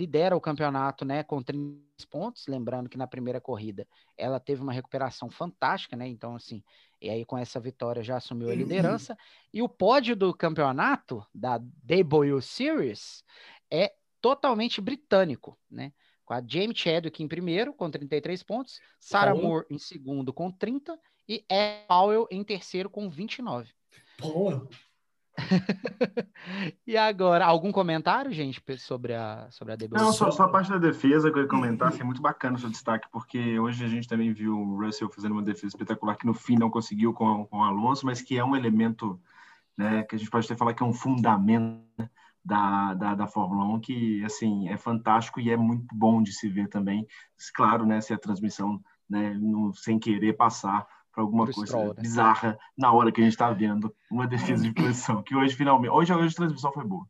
[0.00, 1.22] lidera o campeonato, né?
[1.22, 1.78] Com 30
[2.10, 2.46] pontos.
[2.46, 3.86] Lembrando que na primeira corrida
[4.16, 6.08] ela teve uma recuperação fantástica, né?
[6.08, 6.62] Então assim,
[7.00, 9.16] e aí com essa vitória já assumiu a liderança.
[9.52, 13.24] E o pódio do campeonato da W Series
[13.68, 15.92] é totalmente britânico, né?
[16.24, 20.96] com a Jamie Chadwick em primeiro, com 33 pontos, Sarah Moore em segundo, com 30,
[21.28, 23.74] e Ed Powell em terceiro, com 29.
[24.20, 24.68] Boa!
[26.86, 29.96] e agora, algum comentário, gente, sobre a, sobre a DB?
[29.96, 32.58] Não, só, só, a parte da defesa que eu ia comentar, assim, muito bacana o
[32.58, 36.26] seu destaque, porque hoje a gente também viu o Russell fazendo uma defesa espetacular, que
[36.26, 39.20] no fim não conseguiu com, com o Alonso, mas que é um elemento
[39.76, 41.80] né, que a gente pode até falar que é um fundamento
[42.44, 46.48] da, da, da, Fórmula 1, que assim é fantástico e é muito bom de se
[46.48, 47.06] ver também.
[47.54, 51.94] Claro, né, se a transmissão, né, no, sem querer passar para alguma Pro coisa Stroll,
[51.94, 52.02] né?
[52.02, 55.90] bizarra na hora que a gente está vendo uma defesa de posição, que hoje finalmente,
[55.90, 57.06] hoje, hoje a transmissão foi boa.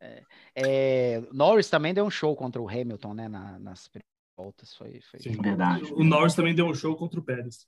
[0.00, 0.22] É,
[0.54, 3.90] é, Norris também deu um show contra o Hamilton, né, na, nas
[4.36, 5.92] voltas, foi, foi Sim, verdade.
[5.92, 7.66] O Norris também deu um show contra o Pérez,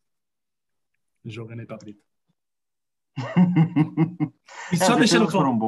[1.25, 2.03] jogando aí para Brita.
[4.73, 5.59] E só, deixando claro,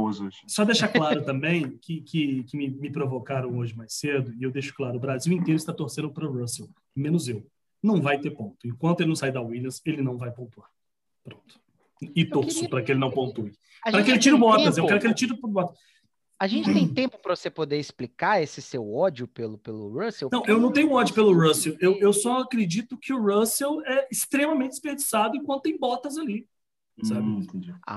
[0.46, 4.50] só deixar claro também que, que, que me, me, provocaram hoje mais cedo, e eu
[4.50, 7.44] deixo claro: o Brasil inteiro está torcendo para o Russell, menos eu.
[7.83, 8.57] Não vai ter ponto.
[8.64, 10.68] Enquanto ele não sair da Williams, ele não vai pontuar.
[11.24, 11.61] Pronto.
[12.14, 12.70] E torço queria...
[12.70, 13.53] para que ele não pontue.
[13.83, 15.78] Para que ele tire o Bottas, eu quero que ele tire o Bottas.
[16.39, 20.28] A gente tem tempo para você poder explicar esse seu ódio pelo, pelo Russell?
[20.33, 21.76] Não, eu não tenho ódio pelo Russell.
[21.80, 26.49] Eu, eu só acredito que o Russell é extremamente desperdiçado enquanto tem botas ali.
[27.05, 27.20] Sabe?
[27.20, 27.47] Hum,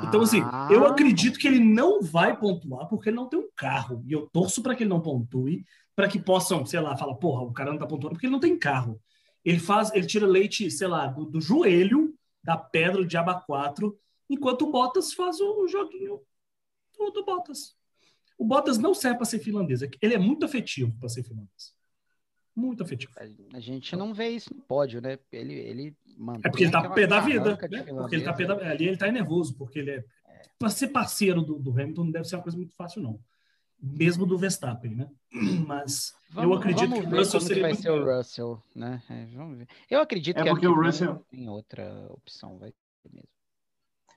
[0.08, 0.70] então, assim, ah.
[0.72, 4.04] eu acredito que ele não vai pontuar porque ele não tem um carro.
[4.06, 5.66] E eu torço para que ele não pontue,
[5.96, 8.40] para que possam, sei lá, falar, porra, o cara não tá pontuando porque ele não
[8.40, 9.02] tem carro.
[9.46, 13.98] Ele faz, ele tira leite, sei lá, do, do joelho da pedra de aba 4,
[14.30, 16.20] enquanto o Bottas faz o joguinho
[16.98, 17.76] do, do Bottas.
[18.38, 19.82] O Bottas não serve para ser finlandês.
[20.02, 21.74] Ele é muito afetivo para ser finlandês.
[22.56, 23.12] Muito afetivo.
[23.54, 25.20] A gente não vê isso no pódio, né?
[25.32, 25.98] Ele, ele
[26.44, 27.58] É porque ele tá pé da vida.
[27.70, 27.84] Né?
[27.84, 28.56] Porque ele tá pé da...
[28.56, 30.06] Ali ele tá nervoso, porque ele é.
[30.28, 30.42] é.
[30.58, 33.20] Para ser parceiro do, do, Hamilton não deve ser uma coisa muito fácil, não.
[33.86, 35.10] Mesmo do Verstappen, né?
[35.68, 37.64] Mas vamos, eu acredito que o Russell seria.
[37.64, 39.02] vai ser o Russell, né?
[39.10, 39.68] É, vamos ver.
[39.90, 43.30] Eu acredito é que porque o Russell tem outra opção, vai ser mesmo.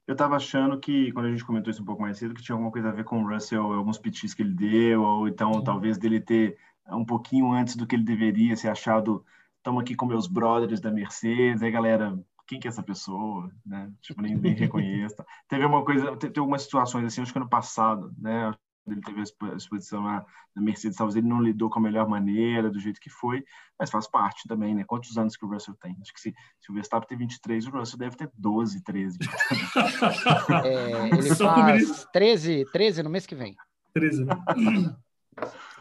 [0.07, 2.55] Eu estava achando que, quando a gente comentou isso um pouco mais cedo, que tinha
[2.55, 5.65] alguma coisa a ver com o Russell, alguns pitis que ele deu, ou então Sim.
[5.65, 6.57] talvez dele ter
[6.91, 9.23] um pouquinho antes do que ele deveria ser achado,
[9.59, 13.93] estamos aqui com meus brothers da Mercedes, aí galera, quem que é essa pessoa, né?
[14.01, 15.23] Tipo, nem, nem reconheço.
[15.47, 18.51] Teve uma coisa, teve algumas situações assim, acho que ano passado, né?
[18.93, 20.25] Ele teve a exposição na,
[20.55, 23.45] na Mercedes, talvez ele não lidou com a melhor maneira, do jeito que foi,
[23.79, 24.85] mas faz parte também, né?
[24.85, 25.97] Quantos anos que o Russell tem?
[26.01, 29.19] Acho que se, se o Verstappen tem 23, o Russell deve ter 12, 13.
[30.65, 33.57] é, ele faz 13, 13 no mês que vem.
[33.95, 34.35] 13, né?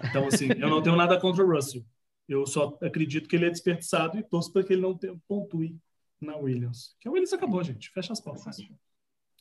[0.03, 1.83] Então, assim, eu não tenho nada contra o Russell.
[2.27, 5.77] Eu só acredito que ele é desperdiçado e torço para que ele não tenha, pontue
[6.19, 6.95] na Williams.
[6.99, 7.89] Que a Williams acabou, gente.
[7.91, 8.57] Fecha as portas.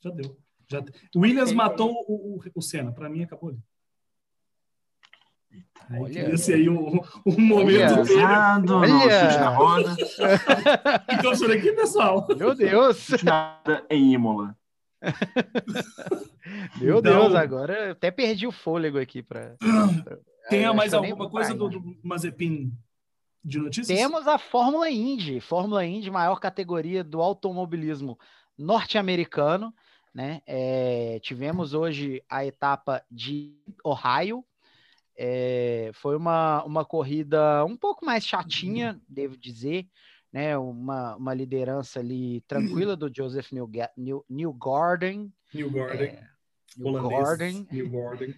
[0.03, 0.39] Já deu.
[0.69, 0.83] Já...
[1.15, 2.93] Williams matou o, o, o Senna.
[2.93, 3.61] Para mim, acabou ali.
[5.91, 6.35] Olha.
[6.35, 9.03] Esse aí o, o momento Olha.
[9.05, 9.39] Olha.
[9.39, 9.97] na roda.
[11.11, 12.27] então, isso aqui, pessoal.
[12.37, 13.09] Meu Deus.
[13.23, 14.57] Nada em Imola.
[16.81, 19.57] Meu então, Deus, agora eu até perdi o fôlego aqui para.
[20.49, 22.73] Tenha mais alguma coisa do, do Mazepin
[23.45, 23.87] de notícias?
[23.87, 28.19] Temos a Fórmula Indy, Fórmula Indy, maior categoria do automobilismo
[28.59, 29.73] norte-americano.
[30.17, 30.41] Né?
[30.47, 33.55] É, tivemos hoje a etapa de
[33.85, 34.43] Ohio.
[35.15, 39.87] É, foi uma, uma corrida um pouco mais chatinha, devo dizer.
[40.33, 45.31] Né, uma, uma liderança ali tranquila do Joseph New, New, New Gordon.
[45.53, 46.05] New Gordon.
[46.05, 46.27] É,
[46.79, 47.67] New Gordon.
[47.71, 48.35] New Gordon.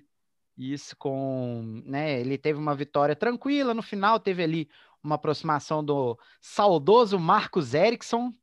[0.57, 4.68] Isso com, né, ele teve uma vitória tranquila no final, teve ali
[5.03, 8.35] uma aproximação do saudoso Marcos Ericsson,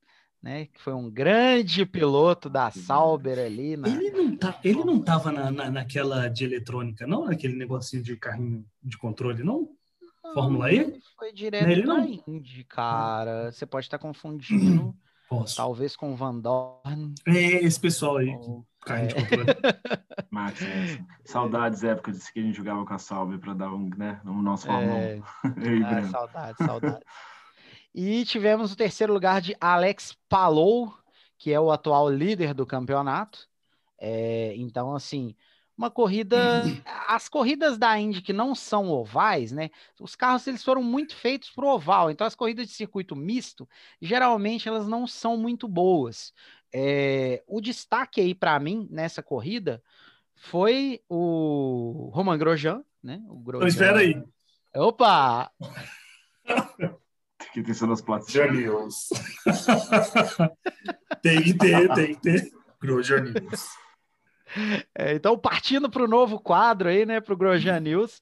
[0.45, 3.75] né, que foi um grande piloto da Sauber ali.
[3.75, 3.87] Na...
[3.87, 7.25] Ele não tá, ele não tava na, na, naquela de eletrônica, não?
[7.25, 9.67] Naquele negocinho de carrinho de controle, não?
[10.35, 10.77] Fórmula E?
[10.77, 12.07] Ele foi direto ele não.
[12.27, 13.51] Indy, cara.
[13.51, 14.95] Você pode estar confundindo.
[15.27, 15.55] Posso.
[15.55, 17.15] Talvez com o Van Dorn.
[17.25, 18.29] É, esse pessoal aí.
[18.29, 18.63] Ou...
[18.85, 19.45] Carrinho de controle.
[20.29, 24.21] Max, é, saudades épocas que a gente jogava com a Salve para dar um, né,
[24.23, 25.15] um nosso Fórmula é...
[25.15, 25.21] 1.
[25.85, 27.07] ah, saudades, saudades.
[27.97, 30.93] E tivemos o terceiro lugar de Alex Palou,
[31.37, 33.47] que é o atual líder do campeonato.
[33.97, 35.33] É, então, assim,
[35.77, 36.37] uma corrida.
[37.07, 39.69] As corridas da Indy que não são ovais, né?
[39.97, 42.11] Os carros eles foram muito feitos para o oval.
[42.11, 43.69] Então, as corridas de circuito misto,
[44.01, 46.33] geralmente, elas não são muito boas.
[46.73, 49.81] É, o destaque aí para mim nessa corrida
[50.33, 53.23] foi o Roman Grosjean, né?
[53.29, 53.69] O Grosjean...
[53.69, 54.21] Então, espera aí.
[54.75, 55.49] Opa!
[57.63, 58.55] que ter nas plataformas.
[58.55, 59.09] News.
[61.21, 62.51] tem que ter, tem que ter.
[62.81, 63.67] Grosjean News.
[64.93, 68.21] É, então, partindo para o novo quadro aí, né, para o Grosjean News,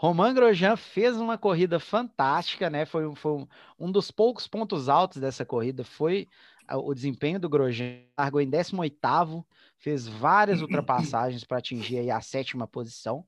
[0.00, 2.86] Romain Grosjean fez uma corrida fantástica, né?
[2.86, 3.46] Foi, foi um,
[3.78, 6.26] um, dos poucos pontos altos dessa corrida foi
[6.72, 8.00] o desempenho do Grosjean.
[8.18, 9.44] Largou em 18º,
[9.78, 13.26] fez várias ultrapassagens para atingir aí a sétima posição.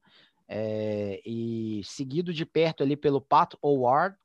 [0.48, 4.16] É, e seguido de perto ali pelo Pat Howard,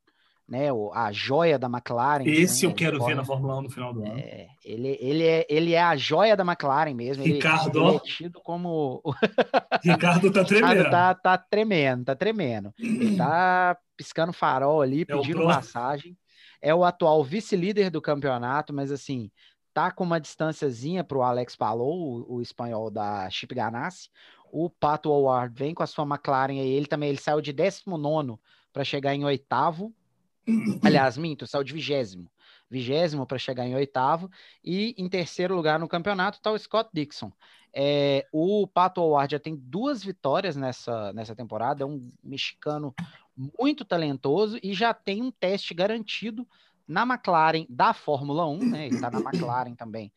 [0.48, 2.24] né, a joia da McLaren.
[2.26, 4.18] Esse né, eu quero ver na Fórmula 1 no final do ano.
[4.18, 7.22] É, ele, ele, é, ele é a joia da McLaren mesmo.
[7.22, 7.78] Ricardo.
[7.78, 9.02] Ele, ele é tido como.
[9.84, 10.70] Ricardo tá tremendo.
[10.70, 12.74] Ricardo tá, tá tremendo, tá tremendo.
[12.78, 16.16] Ele tá piscando farol ali, é pedindo passagem.
[16.62, 19.30] É o atual vice-líder do campeonato, mas assim,
[19.74, 24.08] tá com uma distânciazinha para o Alex Palou, o, o, espanhol da Chip Ganassi.
[24.50, 28.38] O Pato Howard vem com a sua McLaren aí, ele também ele saiu de 19
[28.72, 29.94] para chegar em oitavo
[30.82, 32.30] Aliás, minto, saiu de vigésimo.
[32.70, 34.30] Vigésimo para chegar em oitavo.
[34.64, 37.32] E em terceiro lugar no campeonato está o Scott Dixon.
[37.72, 41.82] É, o Pato Howard já tem duas vitórias nessa, nessa temporada.
[41.82, 42.94] É um mexicano
[43.36, 46.46] muito talentoso e já tem um teste garantido
[46.86, 48.86] na McLaren da Fórmula 1, né?
[48.86, 50.10] Ele está na McLaren também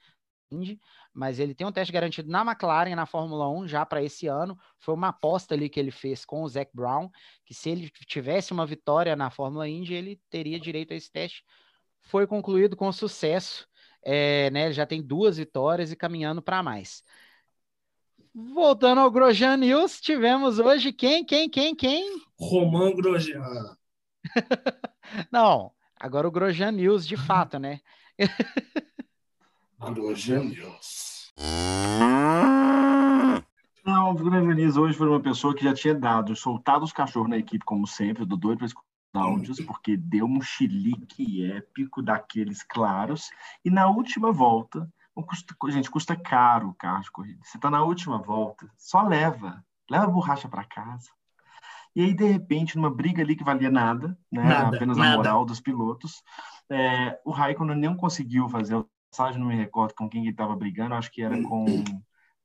[0.51, 0.79] Indy,
[1.13, 4.57] mas ele tem um teste garantido na McLaren na Fórmula 1 já para esse ano.
[4.79, 7.09] Foi uma aposta ali que ele fez com o Zac Brown,
[7.45, 11.43] que se ele tivesse uma vitória na Fórmula Indy, ele teria direito a esse teste.
[12.01, 13.67] Foi concluído com sucesso,
[14.03, 14.71] é, né?
[14.71, 17.03] Já tem duas vitórias e caminhando para mais.
[18.33, 22.21] Voltando ao Grosjean News, tivemos hoje quem, quem, quem, quem?
[22.39, 23.75] Roman Grosjean.
[25.31, 27.81] Não, agora o Grosjean News, de fato, né?
[29.89, 31.33] Grosjean News.
[33.83, 37.29] Não, o Grosjean News hoje foi uma pessoa que já tinha dado, soltado os cachorros
[37.29, 42.63] na equipe, como sempre, do doido para escutar áudios, porque deu um chilique épico daqueles
[42.63, 43.29] claros,
[43.65, 44.89] e na última volta
[45.23, 47.39] Custa, gente, custa caro o carro de corrida.
[47.43, 49.63] Você está na última volta, só leva.
[49.89, 51.09] Leva a borracha para casa.
[51.93, 55.13] E aí, de repente, numa briga ali que valia nada, né, nada apenas nada.
[55.13, 56.23] a moral dos pilotos,
[56.69, 58.81] é, o Raikkonen não conseguiu fazer
[59.11, 61.65] passagem, não me recordo com quem ele estava brigando, acho que era com.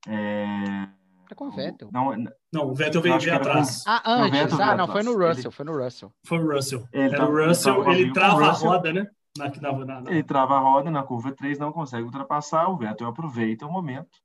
[0.09, 0.89] É,
[1.27, 1.89] era com o Vettel.
[1.93, 2.14] Não,
[2.53, 3.83] não o Vettel veio, veio atrás.
[3.83, 3.91] Com...
[3.91, 4.61] Ah, antes.
[4.61, 5.51] ah, não, foi no Russell, ele...
[5.51, 6.12] foi no Russell.
[6.25, 6.89] Foi o Russell.
[6.93, 9.11] Ele era o Russell, ele, ele trava a roda, né?
[9.37, 13.07] Na, na, na, ele trava a roda na curva 3, não consegue ultrapassar, o Vettel
[13.07, 14.19] aproveita o momento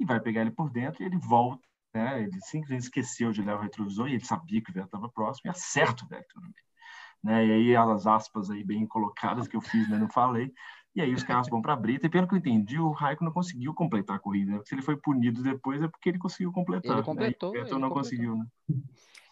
[0.00, 1.62] e vai pegar ele por dentro e ele volta.
[1.92, 2.22] Né?
[2.22, 5.48] Ele simplesmente esqueceu de levar o retrovisor e ele sabia que o Vettel estava próximo
[5.48, 6.54] e acerta o Vettel no meio.
[7.22, 7.46] Né?
[7.46, 10.52] E aí as aspas aí bem colocadas que eu fiz, mas não falei.
[10.94, 13.26] E aí os carros vão para a brita, e pelo que eu entendi, o Raikkonen
[13.28, 14.52] não conseguiu completar a corrida.
[14.52, 14.60] Né?
[14.64, 16.96] Se ele foi punido depois é porque ele conseguiu completar.
[16.96, 17.52] Ele completou.
[17.52, 17.58] Né?
[17.58, 18.18] o Vettel não completou.
[18.18, 18.46] conseguiu, né?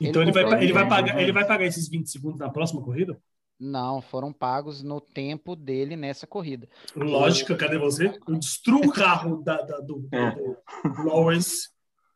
[0.00, 2.82] Então ele, ele, vai, ele, vai pagar, ele vai pagar esses 20 segundos na próxima
[2.82, 3.16] corrida?
[3.60, 6.68] Não, foram pagos no tempo dele nessa corrida.
[6.96, 8.18] Lógica, cadê você?
[8.26, 10.32] Eu destruo o carro da, da, do, é.
[10.32, 11.68] do, Lawrence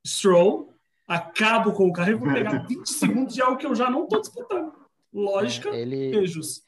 [0.05, 0.75] Stroll,
[1.07, 4.03] acabo com o carro e vou pegar 20 segundos de algo que eu já não
[4.03, 4.73] estou disputando.
[5.13, 6.11] Lógica, é, ele...
[6.11, 6.66] beijos.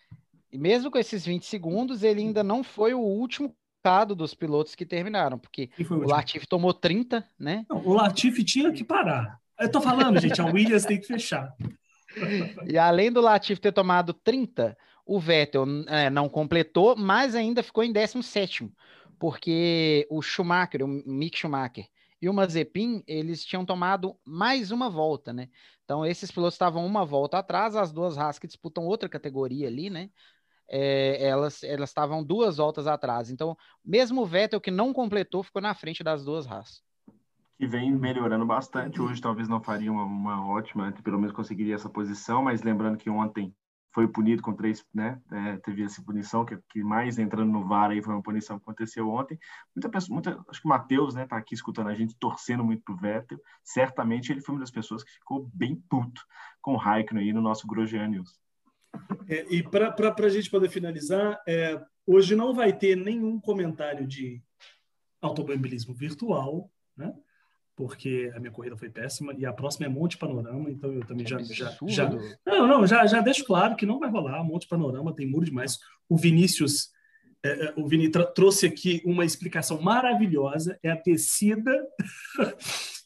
[0.50, 4.74] E mesmo com esses 20 segundos, ele ainda não foi o último colocado dos pilotos
[4.74, 7.64] que terminaram, porque o, o Latifi tomou 30, né?
[7.68, 9.38] Não, o Latifi tinha que parar.
[9.58, 11.54] Eu tô falando, gente, a Williams tem que fechar
[12.66, 17.84] e além do Latifi ter tomado 30, o Vettel é, não completou, mas ainda ficou
[17.84, 18.70] em 17,
[19.18, 21.86] porque o Schumacher, o Mick Schumacher
[22.20, 25.48] e o Mazepin, eles tinham tomado mais uma volta, né?
[25.84, 29.88] Então, esses pilotos estavam uma volta atrás, as duas Haas que disputam outra categoria ali,
[29.88, 30.10] né?
[30.70, 33.30] É, elas elas estavam duas voltas atrás.
[33.30, 36.82] Então, mesmo o Vettel que não completou ficou na frente das duas Haas
[37.58, 39.02] que vem melhorando bastante.
[39.02, 43.10] Hoje talvez não faria uma, uma ótima, pelo menos conseguiria essa posição, mas lembrando que
[43.10, 43.52] ontem
[43.92, 45.20] foi punido com três, né?
[45.32, 48.62] É, teve essa punição que, que mais entrando no VAR aí foi uma punição que
[48.62, 49.36] aconteceu ontem.
[49.74, 52.84] Muita pessoa, muita, acho que o Matheus, né, tá aqui escutando a gente torcendo muito
[52.84, 53.40] pro Vettel.
[53.64, 56.22] Certamente ele foi uma das pessoas que ficou bem puto
[56.60, 58.38] com o Raikkonen aí no nosso Grosjean News.
[59.28, 64.42] É, e para a gente poder finalizar, é, hoje não vai ter nenhum comentário de
[65.20, 67.14] automobilismo virtual, né?
[67.78, 71.24] porque a minha corrida foi péssima e a próxima é Monte Panorama, então eu também
[71.24, 72.10] já, já, já
[72.44, 74.42] não, não, já, já deixo claro que não vai rolar.
[74.42, 75.78] Monte Panorama tem muro demais.
[76.08, 76.90] O Vinícius,
[77.40, 80.76] é, é o Vini trouxe aqui uma explicação maravilhosa.
[80.82, 81.86] É a tecida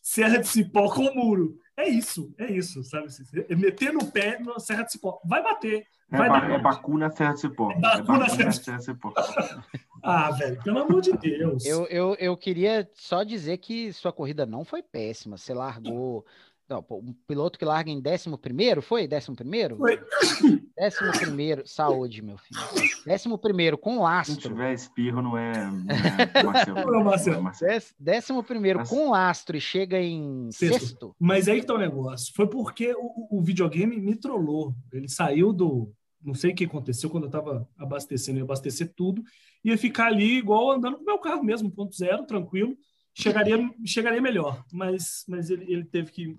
[0.03, 1.59] Serra de Cipó com muro.
[1.77, 3.07] É isso, é isso, sabe?
[3.49, 5.21] É meter no pé na Serra de Cipó.
[5.25, 5.87] Vai bater.
[6.11, 7.73] É vai é, ba é Bacu na Serra de Cipó.
[7.73, 9.15] É Bacu, é na Serra de Cipó.
[10.03, 11.65] ah, velho, pelo amor de Deus.
[11.65, 15.39] Eu, eu, eu queria só dizer que sua corrida não foi péssima.
[15.39, 16.27] Você largou
[16.73, 19.07] não, um piloto que larga em 11 primeiro, foi?
[19.13, 19.77] 11 primeiro?
[19.77, 20.01] Foi.
[20.81, 22.61] 11 primeiro, saúde, meu filho.
[23.07, 24.37] 11 primeiro, com lastro.
[24.37, 26.91] Se tiver espirro, não é, não é Marcelo.
[26.91, 27.85] Não é Marcelo.
[27.99, 28.89] Décimo primeiro, Mas...
[28.89, 30.81] com lastro e chega em sexto.
[30.81, 31.17] sexto.
[31.19, 32.33] Mas aí que tá o negócio.
[32.35, 34.75] Foi porque o, o videogame me trollou.
[34.93, 35.93] Ele saiu do...
[36.25, 39.23] Não sei o que aconteceu quando eu tava abastecendo, ia abastecer tudo.
[39.65, 42.77] Ia ficar ali igual andando com o meu carro mesmo, ponto zero, tranquilo.
[43.15, 44.65] Chegaria, chegaria melhor.
[44.73, 46.37] Mas, mas ele, ele teve que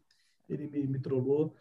[0.49, 1.55] ele me, me trollou.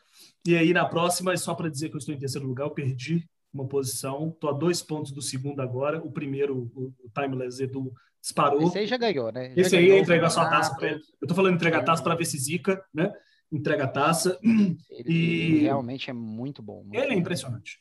[0.47, 2.71] E aí, na próxima, é só para dizer que eu estou em terceiro lugar, eu
[2.71, 5.99] perdi uma posição, estou a dois pontos do segundo agora.
[6.05, 8.69] O primeiro, o, Timeless Edu, disparou.
[8.69, 9.51] Esse aí já ganhou, né?
[9.55, 11.01] Já Esse aí entrega a sua taça para ele.
[11.21, 13.13] Eu estou falando entrega a taça para ver se zica, né?
[13.51, 14.39] Entrega a taça.
[14.89, 15.59] Ele, e...
[15.61, 16.83] realmente é muito bom.
[16.83, 17.13] Muito ele bom.
[17.13, 17.79] é impressionante.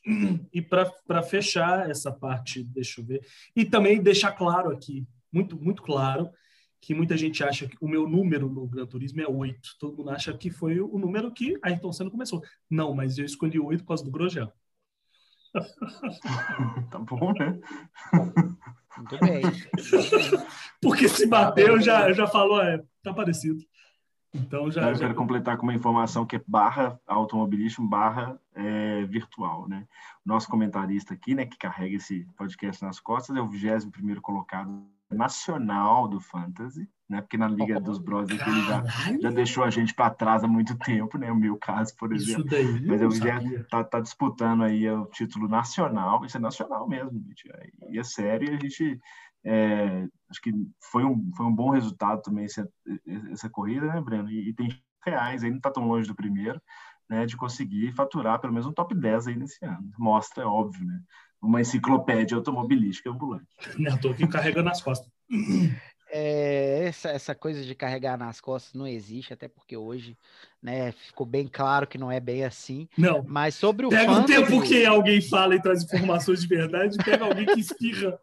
[0.52, 3.24] E para fechar essa parte, deixa eu ver.
[3.56, 6.28] E também deixar claro aqui, muito, muito claro,
[6.82, 9.76] que muita gente acha que o meu número no Gran Turismo é 8.
[9.78, 12.42] Todo mundo acha que foi o número que Ayrton Senna começou.
[12.68, 14.52] Não, mas eu escolhi 8 por causa do Grosjean.
[16.90, 17.60] tá bom, né?
[18.98, 19.42] Muito bem.
[20.82, 23.64] Porque se bateu, já, já falou, é, tá parecido.
[24.34, 24.90] Então já.
[24.90, 29.86] Eu quero completar com uma informação que é barra automobilismo barra é, virtual, né?
[30.24, 34.20] O nosso comentarista aqui, né, que carrega esse podcast nas costas, é o 21 primeiro
[34.20, 37.20] colocado nacional do Fantasy, né?
[37.20, 38.84] Porque na Liga dos Brothers ele já,
[39.20, 41.30] já deixou a gente para trás há muito tempo, né?
[41.30, 42.44] O meu caso, por exemplo.
[42.44, 47.12] Daí, Mas eu já tá, tá, disputando aí o título nacional, isso é nacional mesmo,
[47.12, 47.50] gente.
[47.90, 48.98] E é sério, a gente
[49.44, 52.68] é, acho que foi um, foi um bom resultado também essa,
[53.30, 54.30] essa corrida, né, Breno?
[54.30, 54.68] E, e tem
[55.04, 56.60] reais, aí não está tão longe do primeiro,
[57.08, 59.90] né, de conseguir faturar pelo menos um top 10 aí nesse ano.
[59.98, 61.00] Mostra, é óbvio, né?
[61.40, 63.46] Uma enciclopédia automobilística ambulante.
[63.76, 65.10] Estou aqui carregando nas costas.
[66.14, 70.14] É, essa, essa coisa de carregar nas costas não existe, até porque hoje
[70.62, 72.86] né, ficou bem claro que não é bem assim.
[72.98, 73.24] Não.
[73.26, 74.38] Mas sobre o Pega fantasy...
[74.38, 78.20] o tempo que alguém fala e traz informações de verdade, pega alguém que espirra.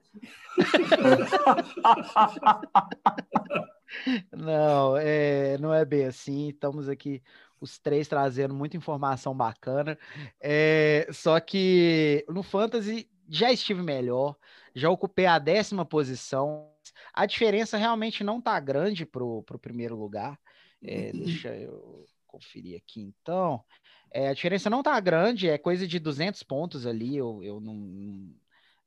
[4.37, 6.49] não, é, não é bem assim.
[6.49, 7.23] Estamos aqui
[7.59, 9.97] os três trazendo muita informação bacana.
[10.39, 14.35] É, só que no Fantasy já estive melhor,
[14.75, 16.69] já ocupei a décima posição
[17.13, 20.39] a diferença realmente não tá grande pro, pro primeiro lugar.
[20.83, 21.23] É, uhum.
[21.23, 23.63] deixa eu conferir aqui então.
[24.11, 27.73] É, a diferença não tá grande, é coisa de 200 pontos ali, eu, eu não,
[27.75, 28.33] não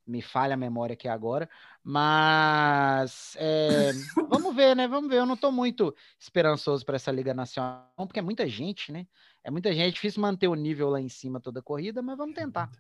[0.07, 1.49] me falha a memória aqui agora,
[1.83, 3.93] mas é,
[4.29, 4.89] vamos ver, né?
[4.89, 5.19] Vamos ver.
[5.19, 9.07] Eu não estou muito esperançoso para essa Liga Nacional, porque é muita gente, né?
[9.45, 12.17] É muita gente, é difícil manter o nível lá em cima toda a corrida, mas
[12.17, 12.71] vamos tentar.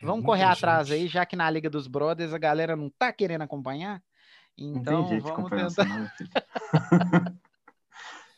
[0.00, 3.12] É vamos correr atrás aí, já que na Liga dos Brothers a galera não tá
[3.12, 4.02] querendo acompanhar.
[4.58, 5.84] Então, não tem jeito vamos tentar.
[5.86, 7.32] Não,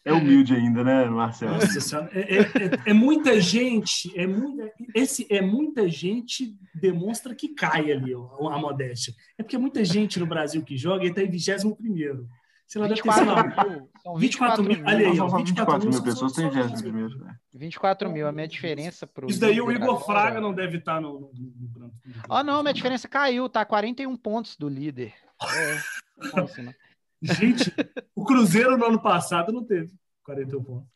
[0.05, 1.55] é humilde ainda, né, Marcelo?
[1.55, 7.49] Nossa é, é, é, é, muita gente, é muita, esse é muita gente demonstra que
[7.55, 9.15] cai ali ó, a modéstia.
[9.39, 12.29] É porque é muita gente no Brasil que joga e está em 21 primeiro.
[12.67, 13.91] Sei lá, 24 deve ter, mil.
[14.01, 14.85] São 24, 24 mil.
[14.87, 17.19] Olha aí, ó, 24, 24 mil pessoas têm 21 primeiro.
[17.19, 17.37] Né?
[17.53, 19.29] 24 mil, a minha diferença pro.
[19.29, 21.19] Isso daí o Igor Fraga não deve estar tá no.
[21.19, 21.93] no, no, no
[22.29, 25.13] oh, não, minha diferença caiu, tá 41 pontos do líder.
[25.43, 26.63] É.
[26.63, 26.75] Né?
[27.23, 27.73] Gente,
[28.15, 29.93] o Cruzeiro no ano passado não teve
[30.25, 30.89] 41 pontos.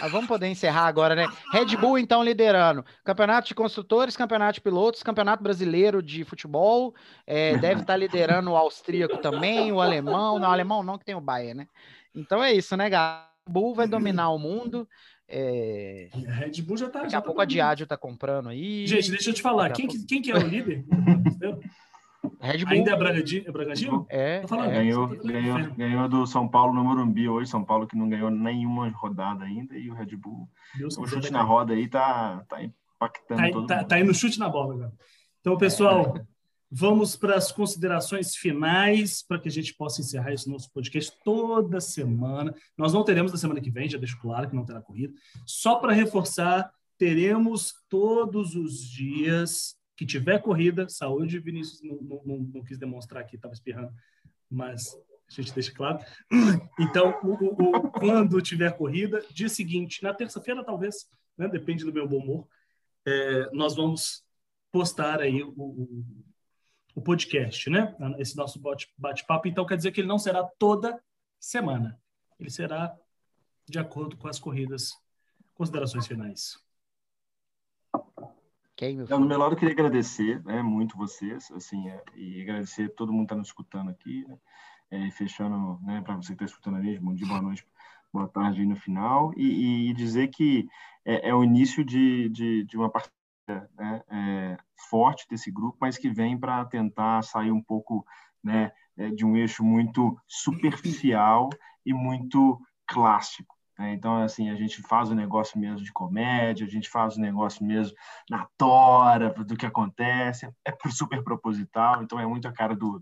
[0.00, 1.26] Ah, vamos poder encerrar agora, né?
[1.52, 2.84] Red Bull, então, liderando.
[3.04, 6.94] Campeonato de construtores, campeonato de pilotos, campeonato brasileiro de futebol.
[7.24, 10.38] É, deve estar liderando o austríaco também, o alemão.
[10.38, 11.68] Não, o alemão não, que tem o Bayern, né?
[12.12, 13.28] Então é isso, né, galera?
[13.46, 14.86] Red Bull vai dominar o mundo.
[15.26, 16.08] É...
[16.12, 17.02] Red Bull já tá.
[17.02, 18.86] Daqui a pouco tá a Diádio tá comprando aí.
[18.86, 19.70] Gente, deixa eu te falar.
[19.72, 20.06] Quem, pouco...
[20.06, 20.84] quem que é o líder?
[22.40, 22.72] Red Bull.
[22.72, 23.44] Ainda é Bragantino?
[23.46, 24.06] É Bragantino?
[24.08, 24.42] É.
[24.42, 27.50] é ganhou, ganhou, ganhou do São Paulo no Morumbi hoje.
[27.50, 29.76] São Paulo que não ganhou nenhuma rodada ainda.
[29.76, 30.48] E o Red Bull.
[30.76, 33.88] Deus o chute na roda aí tá, tá impactando tá, todo tá, mundo.
[33.88, 34.92] Tá indo chute na bola, agora.
[35.40, 36.26] Então, pessoal, é.
[36.70, 41.80] vamos para as considerações finais para que a gente possa encerrar esse nosso podcast toda
[41.80, 42.54] semana.
[42.76, 45.14] Nós não teremos na semana que vem, já deixo claro que não terá corrida.
[45.46, 52.62] Só para reforçar, teremos todos os dias que tiver corrida, saúde, Vinícius não, não, não
[52.62, 53.92] quis demonstrar aqui, estava espirrando,
[54.48, 54.94] mas
[55.28, 55.98] a gente deixa claro.
[56.78, 61.92] Então, o, o, o, quando tiver corrida, dia seguinte, na terça-feira talvez, né, depende do
[61.92, 62.48] meu bom humor,
[63.04, 64.24] é, nós vamos
[64.70, 66.04] postar aí o,
[66.94, 67.96] o, podcast, né?
[68.18, 68.60] Esse nosso
[68.96, 69.48] bate-papo.
[69.48, 71.02] Então, quer dizer que ele não será toda
[71.40, 72.00] semana.
[72.38, 72.94] Ele será
[73.68, 74.92] de acordo com as corridas.
[75.54, 76.67] Considerações finais.
[78.78, 79.18] Quem, meu filho?
[79.18, 83.22] No meu lado, eu queria agradecer né, muito vocês, assim, é, e agradecer todo mundo
[83.22, 84.38] que está nos escutando aqui, né,
[84.88, 87.66] é, fechando, né, para você que está escutando a gente, bom dia, boa noite,
[88.12, 90.68] boa tarde aí no final, e, e dizer que
[91.04, 93.12] é, é, o início de, de, de uma partida
[93.76, 94.56] né, é,
[94.88, 98.06] forte desse grupo, mas que vem para tentar sair um pouco
[98.44, 101.50] né, é, de um eixo muito superficial
[101.84, 103.57] e muito clássico.
[103.78, 103.92] Né?
[103.92, 107.64] Então, assim, a gente faz o negócio mesmo de comédia, a gente faz o negócio
[107.64, 107.96] mesmo
[108.28, 113.00] na tora do que acontece, é super proposital, então é muito a cara do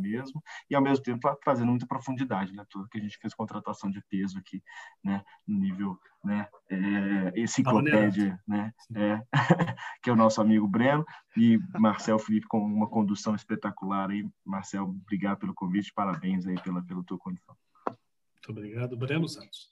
[0.00, 2.64] mesmo, e ao mesmo tempo trazendo muita profundidade, né?
[2.70, 4.62] Tudo que a gente fez contratação de peso aqui,
[5.02, 5.22] né?
[5.46, 6.48] No nível, né?
[6.70, 8.72] É, enciclopédia, né?
[8.94, 9.20] É,
[10.02, 11.04] que é o nosso amigo Breno
[11.36, 14.26] e Marcel Felipe com uma condução espetacular aí.
[14.44, 17.56] Marcel, obrigado pelo convite, parabéns aí pela, pela tua condição.
[17.86, 19.71] Muito obrigado, Breno Santos.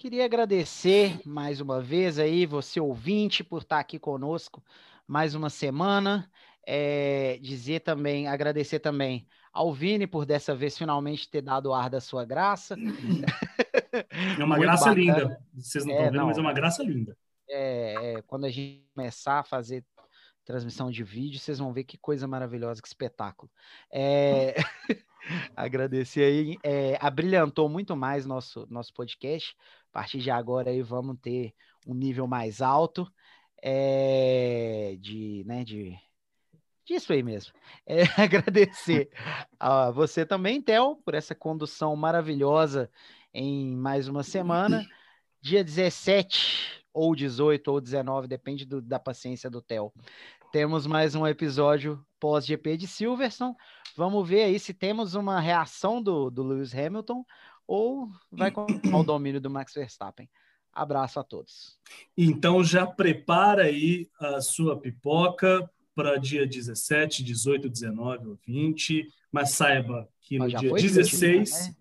[0.00, 4.64] Queria agradecer mais uma vez aí, você ouvinte, por estar aqui conosco
[5.06, 6.26] mais uma semana.
[6.66, 11.90] É, dizer também, agradecer também ao Vini por dessa vez finalmente ter dado o ar
[11.90, 12.76] da sua graça.
[14.38, 14.98] É uma graça bacana.
[14.98, 15.44] linda.
[15.52, 17.14] Vocês não estão é, vendo, não, mas é uma graça linda.
[17.46, 19.84] É, é, quando a gente começar a fazer
[20.46, 23.52] transmissão de vídeo, vocês vão ver que coisa maravilhosa, que espetáculo.
[23.92, 24.54] É...
[25.54, 29.56] agradecer aí, é, abrilhantou muito mais nosso, nosso podcast.
[29.90, 31.52] A partir de agora aí vamos ter
[31.86, 33.10] um nível mais alto
[33.62, 35.98] é, de, né, de,
[36.88, 37.52] Isso aí mesmo.
[37.86, 39.10] É, agradecer
[39.58, 42.90] a você também, Theo, por essa condução maravilhosa
[43.34, 44.86] em mais uma semana.
[45.42, 49.92] Dia 17 ou 18 ou 19, depende do, da paciência do Theo.
[50.52, 53.54] Temos mais um episódio pós-GP de Silverstone.
[53.96, 57.24] Vamos ver aí se temos uma reação do, do Lewis Hamilton
[57.70, 60.28] ou vai com o domínio do Max Verstappen.
[60.72, 61.78] Abraço a todos.
[62.16, 69.52] Então já prepara aí a sua pipoca para dia 17, 18, 19 ou 20, mas
[69.52, 71.76] saiba que no dia 16 20, né?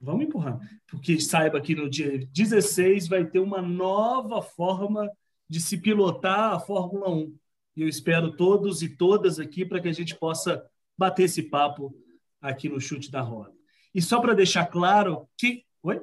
[0.00, 5.10] vamos empurrar, porque saiba que no dia 16 vai ter uma nova forma
[5.46, 7.36] de se pilotar a Fórmula 1.
[7.76, 10.64] E eu espero todos e todas aqui para que a gente possa
[10.96, 11.94] bater esse papo
[12.40, 13.52] aqui no Chute da Roda.
[13.94, 15.64] E só para deixar claro que.
[15.82, 16.02] Oi?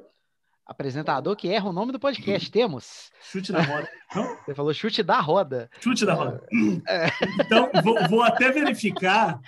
[0.64, 2.50] Apresentador que erra o nome do podcast.
[2.50, 3.10] Temos.
[3.20, 3.88] Chute da roda.
[4.14, 4.36] Não?
[4.36, 5.68] Você falou chute da roda.
[5.80, 6.46] Chute da roda.
[6.88, 7.08] É.
[7.40, 9.40] Então, vou, vou, até verificar,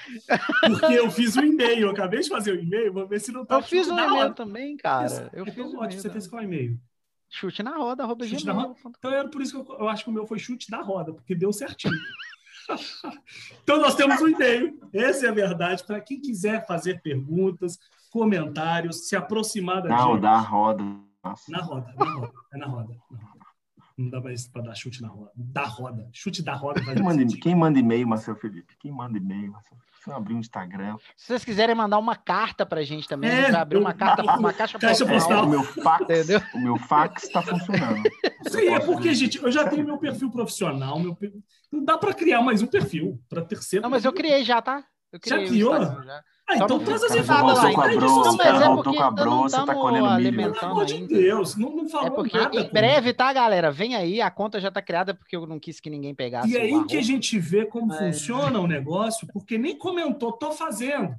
[0.61, 1.87] porque eu fiz um e-mail.
[1.87, 3.55] Eu acabei de fazer o um e-mail, vou ver se não tá.
[3.55, 5.31] Eu fiz um e-mail também, cara.
[5.33, 6.79] Eu então, fiz um ótimo, você fez qual e-mail?
[7.31, 8.75] Chute na roda, arroba chute roda.
[8.99, 11.15] Então era por isso que eu, eu acho que o meu foi chute da roda,
[11.15, 11.95] porque deu certinho.
[13.63, 14.79] então nós temos um e-mail.
[14.93, 15.85] Essa é a verdade.
[15.85, 17.79] Para quem quiser fazer perguntas,
[18.15, 20.23] comentários, se aproximar da Não, gente.
[20.23, 20.85] da roda.
[21.25, 21.51] Nossa.
[21.51, 22.33] Na roda, na roda.
[22.53, 22.95] É na roda.
[23.11, 23.45] Na roda.
[23.99, 25.33] Não dá mais para dar chute na roda.
[25.35, 26.09] Da roda.
[26.13, 26.81] Chute da roda.
[26.81, 28.77] Quem manda, quem manda e-mail, Marcelo Felipe?
[28.79, 30.97] Quem manda e-mail, Marcelo Deixa eu abrir um Instagram.
[31.17, 33.95] Se vocês quiserem mandar uma carta pra gente também, é, a gente vai abrir uma
[33.95, 35.47] carta, uma caixa, caixa postal.
[35.47, 36.41] o meu fax, Entendeu?
[36.55, 38.03] o meu fax está funcionando.
[38.49, 41.17] Sim, é porque, gente, eu já tenho meu perfil profissional, meu
[41.73, 43.83] não dá para criar mais um perfil para terceiro.
[43.83, 44.85] Não, mas eu criei já, tá?
[45.11, 45.81] Eu criei já criou?
[45.81, 46.23] Já.
[46.47, 47.75] Ah, então traz as informações.
[47.75, 50.53] Voltou com a Bro, não, mas é voltou com a Bro, você tá colhendo milho.
[50.53, 53.71] Pelo amor de Deus, não, não falou É porque nada, em breve, tá, galera?
[53.71, 56.57] Vem aí, a conta já tá criada porque eu não quis que ninguém pegasse E
[56.57, 57.99] aí que a gente vê como mas...
[57.99, 61.15] funciona o negócio, porque nem comentou, tô fazendo,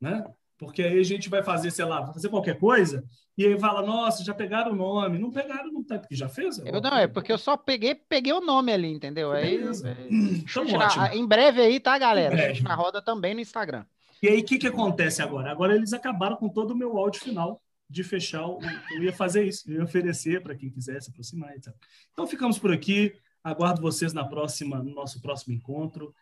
[0.00, 0.24] né?
[0.56, 3.04] Porque aí a gente vai fazer, sei lá, fazer qualquer coisa,
[3.36, 5.16] e aí fala, nossa, já pegaram o nome.
[5.16, 6.58] Não pegaram, não tá, porque já fez?
[6.58, 9.30] Eu, não, é porque eu só peguei, peguei o nome ali, entendeu?
[9.30, 12.36] Aí, é, então, na, em breve aí, tá, galera?
[12.62, 13.84] Na roda também no Instagram.
[14.22, 15.50] E aí, o que, que acontece agora?
[15.50, 18.46] Agora eles acabaram com todo o meu áudio final de fechar.
[18.46, 18.58] O,
[18.92, 21.54] eu ia fazer isso, eu ia oferecer para quem quiser se aproximar.
[21.56, 21.72] Etc.
[22.12, 23.14] Então, ficamos por aqui.
[23.42, 26.14] Aguardo vocês na próxima, no nosso próximo encontro.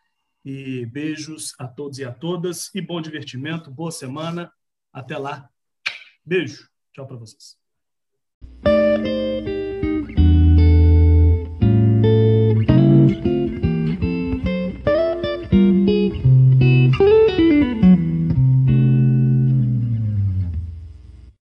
[0.45, 2.73] E beijos a todos e a todas.
[2.73, 4.51] E bom divertimento, boa semana.
[4.93, 5.49] Até lá.
[6.25, 6.69] Beijo.
[6.93, 7.57] Tchau para vocês.